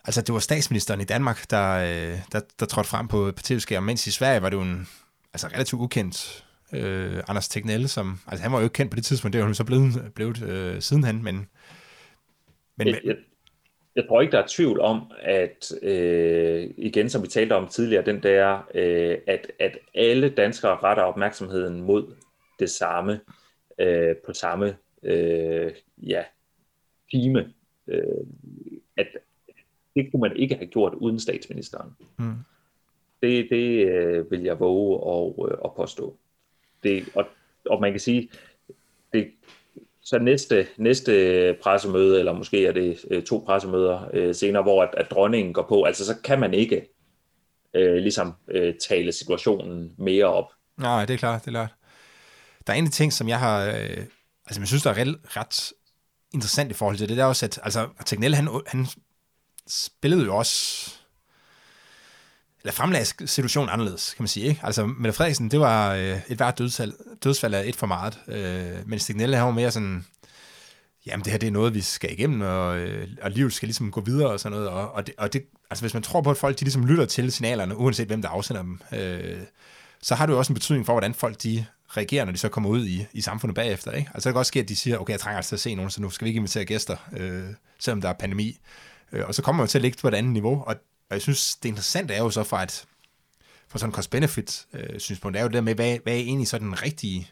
[0.04, 3.80] altså det var statsministeren i Danmark, der, øh, der, der trådte frem på, på tv
[3.80, 4.88] mens i Sverige var det jo en
[5.32, 9.04] altså relativt ukendt øh, Anders Tegnell, som, altså han var jo ikke kendt på det
[9.04, 11.46] tidspunkt, det var han så blevet, blevet øh, sidenhen, men...
[12.76, 13.16] men jeg, jeg,
[13.97, 18.05] jeg tror ikke, der er tvivl om, at øh, igen, som vi talte om tidligere,
[18.05, 22.14] den der, øh, at, at alle danskere retter opmærksomheden mod
[22.59, 23.20] det samme,
[23.78, 26.24] øh, på samme øh, ja,
[27.11, 27.53] time.
[27.86, 28.26] Øh,
[28.97, 29.07] at
[29.97, 31.91] det kunne man ikke have gjort uden statsministeren.
[32.18, 32.34] Mm.
[33.22, 36.16] Det, det øh, vil jeg våge at, øh, at påstå.
[36.82, 37.26] Det, og,
[37.66, 38.30] og man kan sige,
[39.12, 39.30] det,
[40.11, 41.12] så næste, næste
[41.62, 45.66] pressemøde, eller måske er det øh, to pressemøder øh, senere, hvor at, at dronningen går
[45.68, 46.88] på, altså så kan man ikke
[47.74, 50.44] øh, ligesom øh, tale situationen mere op.
[50.78, 51.74] Nej, det er klart, det er klart.
[52.66, 54.04] Der er en af de ting, som jeg har, øh,
[54.46, 55.72] altså jeg synes, der er ret, ret
[56.34, 58.86] interessant i forhold til det, det er også, at altså, Tegnell, han, han
[59.68, 60.94] spillede jo også
[62.62, 64.46] eller fremlagde situationen anderledes, kan man sige.
[64.46, 64.61] Ikke?
[64.62, 66.92] Altså, Mette Frederiksen, det var øh, et hvert dødsfald,
[67.24, 70.04] dødsfald af et for meget, øh, men Stignelle, han var mere sådan,
[71.06, 73.90] jamen det her det er noget, vi skal igennem, og, øh, og livet skal ligesom
[73.90, 76.30] gå videre og sådan noget, og, og, det, og det, altså hvis man tror på,
[76.30, 79.38] at folk de ligesom lytter til signalerne, uanset hvem der afsender dem, øh,
[80.02, 81.64] så har det jo også en betydning for, hvordan folk de
[81.96, 83.92] reagerer, når de så kommer ud i, i samfundet bagefter.
[83.92, 84.11] Ikke?
[84.14, 85.74] Altså det kan også ske, at de siger, okay, jeg trænger altså til at se
[85.74, 87.44] nogen, så nu skal vi ikke invitere gæster, øh,
[87.78, 88.58] selvom der er pandemi.
[89.12, 90.76] Øh, og så kommer man til at ligge på et andet niveau, og
[91.11, 92.84] og jeg synes, det interessante er jo så fra et
[93.68, 96.82] for sådan cost-benefit-synspunkt, øh, er jo det der med, hvad, hvad er egentlig så den
[96.82, 97.30] rigtige,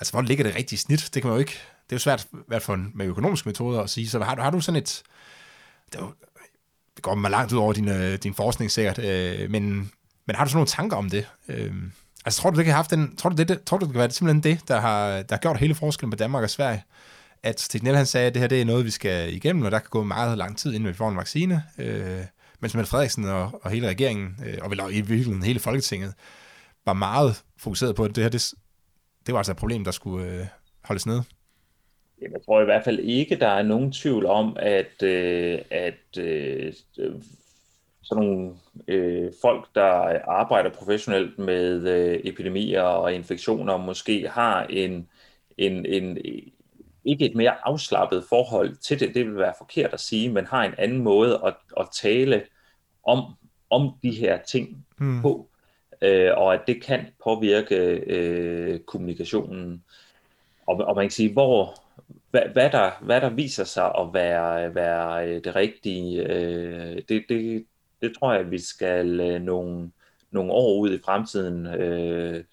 [0.00, 1.10] altså hvor ligger det rigtige snit?
[1.14, 1.52] Det kan man jo ikke,
[1.84, 4.42] det er jo svært i hvert fald med økonomiske metoder at sige, så har, du,
[4.42, 5.02] har du sådan et,
[5.92, 6.12] det, jo,
[6.96, 9.92] det går mig langt ud over din, øh, din forskning sikkert, øh, men,
[10.26, 11.28] men har du sådan nogle tanker om det?
[11.48, 11.74] Øh,
[12.24, 13.92] altså tror du, det kan have haft den, tror du, det, det, tror du, det
[13.92, 16.84] kan være simpelthen det, der har, der har gjort hele forskellen på Danmark og Sverige?
[17.42, 19.78] At Stignell han sagde, at det her det er noget, vi skal igennem, og der
[19.78, 21.64] kan gå meget lang tid, inden vi får en vaccine.
[21.78, 22.20] Øh,
[22.62, 26.14] mens Mette Frederiksen og, og hele regeringen, øh, og vel i virkeligheden hele Folketinget,
[26.86, 28.54] var meget fokuseret på, at det her, det,
[29.26, 30.46] det var altså et problem, der skulle øh,
[30.84, 31.22] holdes nede.
[32.22, 36.18] Jamen, jeg tror i hvert fald ikke, der er nogen tvivl om, at, øh, at
[36.18, 36.72] øh,
[38.02, 38.52] sådan nogle
[38.88, 45.08] øh, folk, der arbejder professionelt med øh, epidemier og infektioner, måske har en,
[45.58, 46.18] en, en,
[47.04, 50.64] ikke et mere afslappet forhold til det, det vil være forkert at sige, men har
[50.64, 52.42] en anden måde at, at tale
[53.06, 53.24] om,
[53.70, 55.22] om de her ting mm.
[55.22, 55.48] på,
[56.02, 57.76] øh, og at det kan påvirke
[58.06, 59.84] øh, kommunikationen.
[60.66, 61.74] Og, og man kan sige, hvor,
[62.30, 67.24] hvad, hvad, der, hvad der viser sig at være, være øh, det rigtige, øh, det,
[67.28, 67.66] det,
[68.02, 69.90] det tror jeg, vi skal øh, nogle,
[70.30, 72.44] nogle år ud i fremtiden, øh,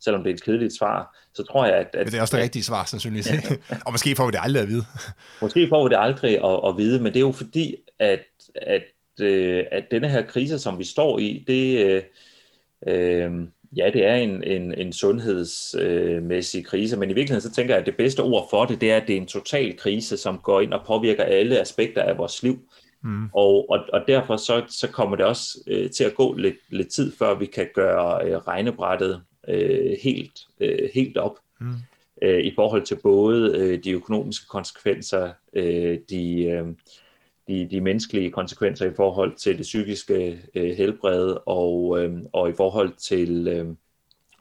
[0.00, 1.86] selvom det er et kedeligt svar, så tror jeg, at...
[1.94, 3.32] at Men det er også det rigtige svar, sandsynligvis.
[3.32, 3.38] Ja.
[3.86, 4.84] og måske får vi det aldrig at vide.
[5.42, 8.20] måske får vi det aldrig at, at vide, men det er jo fordi, at,
[8.54, 8.82] at
[9.20, 12.02] øh, at denne her krise, som vi står i, det, øh,
[12.86, 13.32] øh,
[13.76, 17.86] ja, det er en, en, en sundhedsmæssig krise, men i virkeligheden så tænker jeg, at
[17.86, 20.60] det bedste ord for det, det er, at det er en total krise, som går
[20.60, 22.58] ind og påvirker alle aspekter af vores liv.
[23.02, 23.28] Mm.
[23.32, 26.88] Og, og, og derfor så, så kommer det også øh, til at gå lidt, lidt
[26.88, 31.38] tid, før vi kan gøre øh, regnebrættet øh, helt, øh, helt op.
[31.60, 31.74] Mm.
[32.22, 36.66] Øh, I forhold til både øh, de økonomiske konsekvenser, øh, de, øh,
[37.48, 42.52] de, de menneskelige konsekvenser i forhold til det psykiske øh, helbred og, øh, og i
[42.52, 43.66] forhold til øh,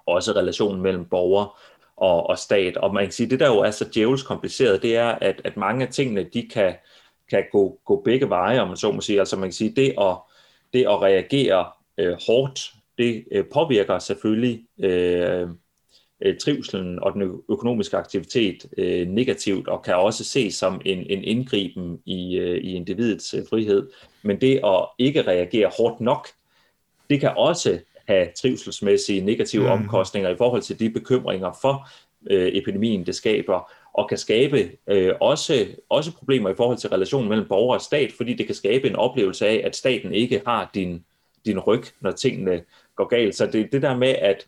[0.05, 1.59] også relationen mellem borger
[1.97, 2.77] og, og stat.
[2.77, 5.57] Og man kan sige, det der jo er så djævels kompliceret, det er, at, at
[5.57, 6.75] mange af tingene, de kan,
[7.29, 9.19] kan gå, gå begge veje, om man så må sige.
[9.19, 10.15] Altså man kan sige, det at,
[10.73, 11.65] det at reagere
[11.97, 15.47] øh, hårdt, det øh, påvirker selvfølgelig øh,
[16.23, 21.23] øh, trivselen og den økonomiske aktivitet øh, negativt, og kan også ses som en, en
[21.23, 23.89] indgriben i, øh, i individets øh, frihed.
[24.21, 26.27] Men det at ikke reagere hårdt nok,
[27.09, 29.71] det kan også have trivselsmæssige negative mm.
[29.71, 31.87] omkostninger i forhold til de bekymringer for
[32.29, 37.29] øh, epidemien, det skaber, og kan skabe øh, også, også problemer i forhold til relationen
[37.29, 40.71] mellem borger og stat, fordi det kan skabe en oplevelse af, at staten ikke har
[40.73, 41.03] din,
[41.45, 42.61] din ryg, når tingene
[42.95, 43.35] går galt.
[43.35, 44.47] Så det det der med, at,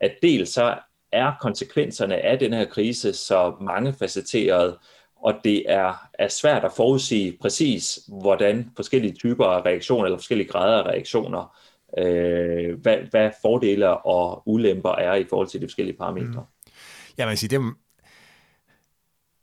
[0.00, 0.74] at dels så
[1.12, 4.76] er konsekvenserne af den her krise så mangefacetteret,
[5.16, 10.48] og det er, er svært at forudsige præcis, hvordan forskellige typer af reaktioner eller forskellige
[10.48, 11.56] grader af reaktioner,
[11.98, 16.46] øh, hvad, hvad fordele og ulemper er i forhold til de forskellige parametre.
[16.66, 16.72] Mm.
[17.18, 17.74] Ja, man kan sige, det,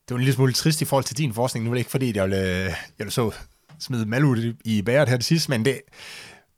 [0.07, 1.65] det var en lille smule trist i forhold til din forskning.
[1.65, 2.65] Nu er det ikke fordi, jeg vil, øh,
[2.99, 3.31] jeg vil så
[3.79, 5.81] smide malud i bæret her til sidst, men, det,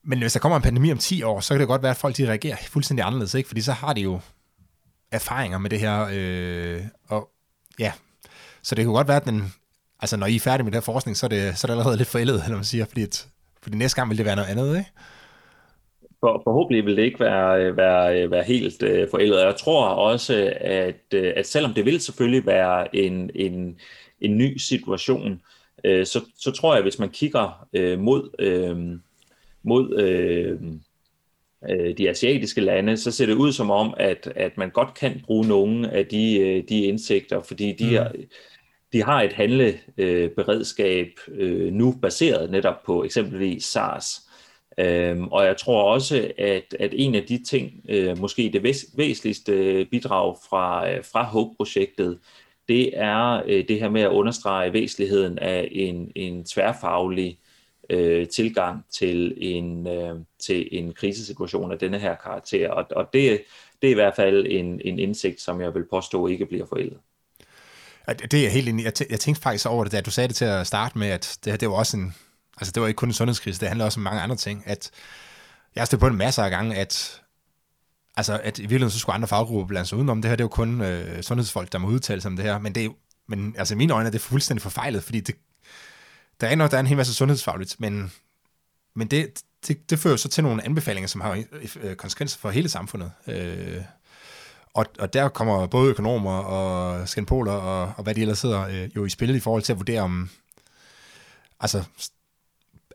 [0.04, 1.98] men hvis der kommer en pandemi om 10 år, så kan det godt være, at
[1.98, 3.48] folk de reagerer fuldstændig anderledes, ikke?
[3.48, 4.20] fordi så har de jo
[5.16, 6.08] erfaringer med det her.
[6.14, 7.30] Øh, og
[7.80, 7.92] ja,
[8.64, 9.54] så det kunne godt være, at den,
[10.00, 11.74] altså når I er færdige med den her forskning, så er det, så er det
[11.74, 13.28] allerede lidt forældet, eller man siger, fordi, at,
[13.62, 14.90] fordi næste gang vil det være noget andet, ikke?
[16.20, 19.42] For, forhåbentlig vil det ikke være, øh, være, øh, være helt øh, forældet.
[19.42, 23.80] Jeg tror også, at, øh, at selvom det vil selvfølgelig være en, en,
[24.22, 25.42] en ny situation,
[25.84, 29.00] øh, så, så tror jeg, at hvis man kigger øh, mod, øh,
[29.64, 30.00] mod
[31.70, 35.22] uh, de asiatiske lande, så ser det ud som om, at, at man godt kan
[35.26, 37.96] bruge nogle af de, de indsigter, fordi de, mm.
[37.96, 38.08] er,
[38.94, 44.22] de har et handleberedskab uh, nu baseret netop på eksempelvis SARS.
[44.78, 48.98] Øhm, og jeg tror også, at, at en af de ting, øh, måske det væs-
[48.98, 52.20] væsentligste bidrag fra, øh, fra HOPE-projektet,
[52.68, 57.38] det er øh, det her med at understrege væsentligheden af en, en tværfaglig
[57.90, 62.70] øh, tilgang til en, øh, til en krisesituation af denne her karakter.
[62.70, 63.44] Og, og det,
[63.82, 66.98] det er i hvert fald en, en indsigt, som jeg vil påstå ikke bliver forældet.
[68.08, 70.36] Det er jeg helt enig jeg, jeg tænkte faktisk over det, da du sagde det
[70.36, 72.16] til at starte med, at det, det var også en,
[72.58, 74.92] altså det var ikke kun en sundhedskrise, det handler også om mange andre ting, at
[75.76, 77.22] jeg har stået på en masse af gange, at
[78.18, 80.46] altså, at i virkeligheden så skulle andre faggrupper blande sig udenom det her, det er
[80.46, 82.90] jo kun øh, sundhedsfolk, der må udtale sig om det her, men det er
[83.28, 85.36] men altså i mine øjne er det fuldstændig forfejlet, fordi det,
[86.42, 88.12] der er nok, der er en hel masse sundhedsfagligt, men,
[88.96, 91.44] men det, det, det fører så til nogle anbefalinger, som har
[91.82, 93.12] øh, konsekvenser for hele samfundet.
[93.28, 93.82] Øh,
[94.74, 98.96] og, og der kommer både økonomer og skanpoler og, og hvad de ellers sidder øh,
[98.96, 100.30] jo i spil i forhold til at vurdere om,
[101.60, 101.84] altså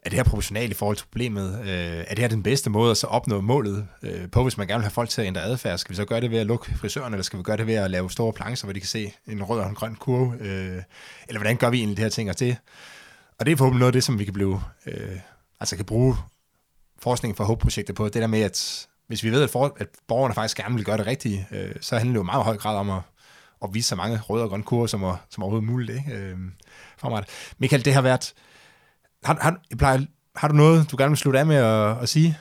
[0.03, 1.61] er det her proportionalt i forhold til problemet?
[1.61, 4.67] Øh, er det her den bedste måde at så opnå målet øh, på, hvis man
[4.67, 5.79] gerne vil have folk til at ændre adfærd?
[5.79, 7.75] Skal vi så gøre det ved at lukke frisøren, eller skal vi gøre det ved
[7.75, 10.35] at lave store plancher, hvor de kan se en rød og en grøn kurve?
[10.41, 10.83] Øh,
[11.29, 12.31] eller hvordan gør vi egentlig det her ting?
[12.31, 12.57] Og det,
[13.41, 15.19] og det er forhåbentlig noget af det, som vi kan blive, øh,
[15.61, 16.15] altså kan bruge
[16.99, 18.05] forskningen for HOPE-projektet på.
[18.05, 20.97] Det der med, at hvis vi ved, at, for, at borgerne faktisk gerne vil gøre
[20.97, 23.03] det rigtige, øh, så handler det jo meget høj grad om at,
[23.65, 25.91] at vise så mange røde og grønne kurver som, som overhovedet muligt.
[25.91, 26.19] Ikke?
[26.19, 26.37] Øh,
[27.59, 28.35] Michael, det har været
[29.25, 29.99] har, har, plejer,
[30.37, 32.39] har du noget, du gerne vil slutte af med at, at sige?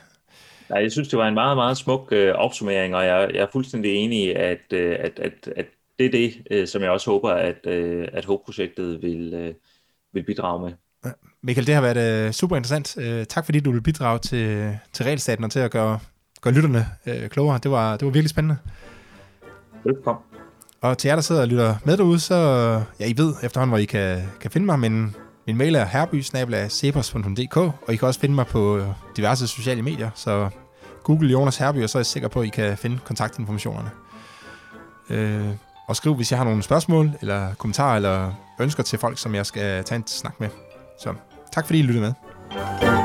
[0.70, 3.48] Nej, jeg synes, det var en meget, meget smuk øh, opsummering, og jeg, jeg er
[3.52, 5.66] fuldstændig enig i, at, øh, at, at, at
[6.00, 9.54] det er det, øh, som jeg også håber, at, øh, at HOPE-projektet vil, øh,
[10.14, 10.74] vil bidrage med.
[11.44, 12.98] Michael, det har været øh, super interessant.
[12.98, 16.00] Øh, tak fordi du vil bidrage til, til regelstaten og til at gøre,
[16.42, 17.60] gøre lytterne øh, klogere.
[17.64, 18.58] Det var, det var virkelig spændende.
[19.84, 20.24] Velkommen.
[20.82, 22.36] Og til jer, der sidder og lytter med derude, så
[23.00, 25.16] ja, I ved efterhånden, hvor I kan, kan finde mig, men
[25.48, 28.88] min mail er herby.cepos.dk, og I kan også finde mig på øh,
[29.18, 30.50] diverse sociale medier, så
[31.04, 33.90] Google Jonas Herby, og så er jeg sikker på, at I kan finde kontaktinformationerne.
[35.10, 35.50] Øh,
[35.88, 39.46] og skriv, hvis jeg har nogle spørgsmål, eller kommentarer, eller ønsker til folk, som jeg
[39.46, 40.50] skal tage en snak med.
[41.00, 41.14] Så
[41.52, 42.99] tak fordi I lyttede med.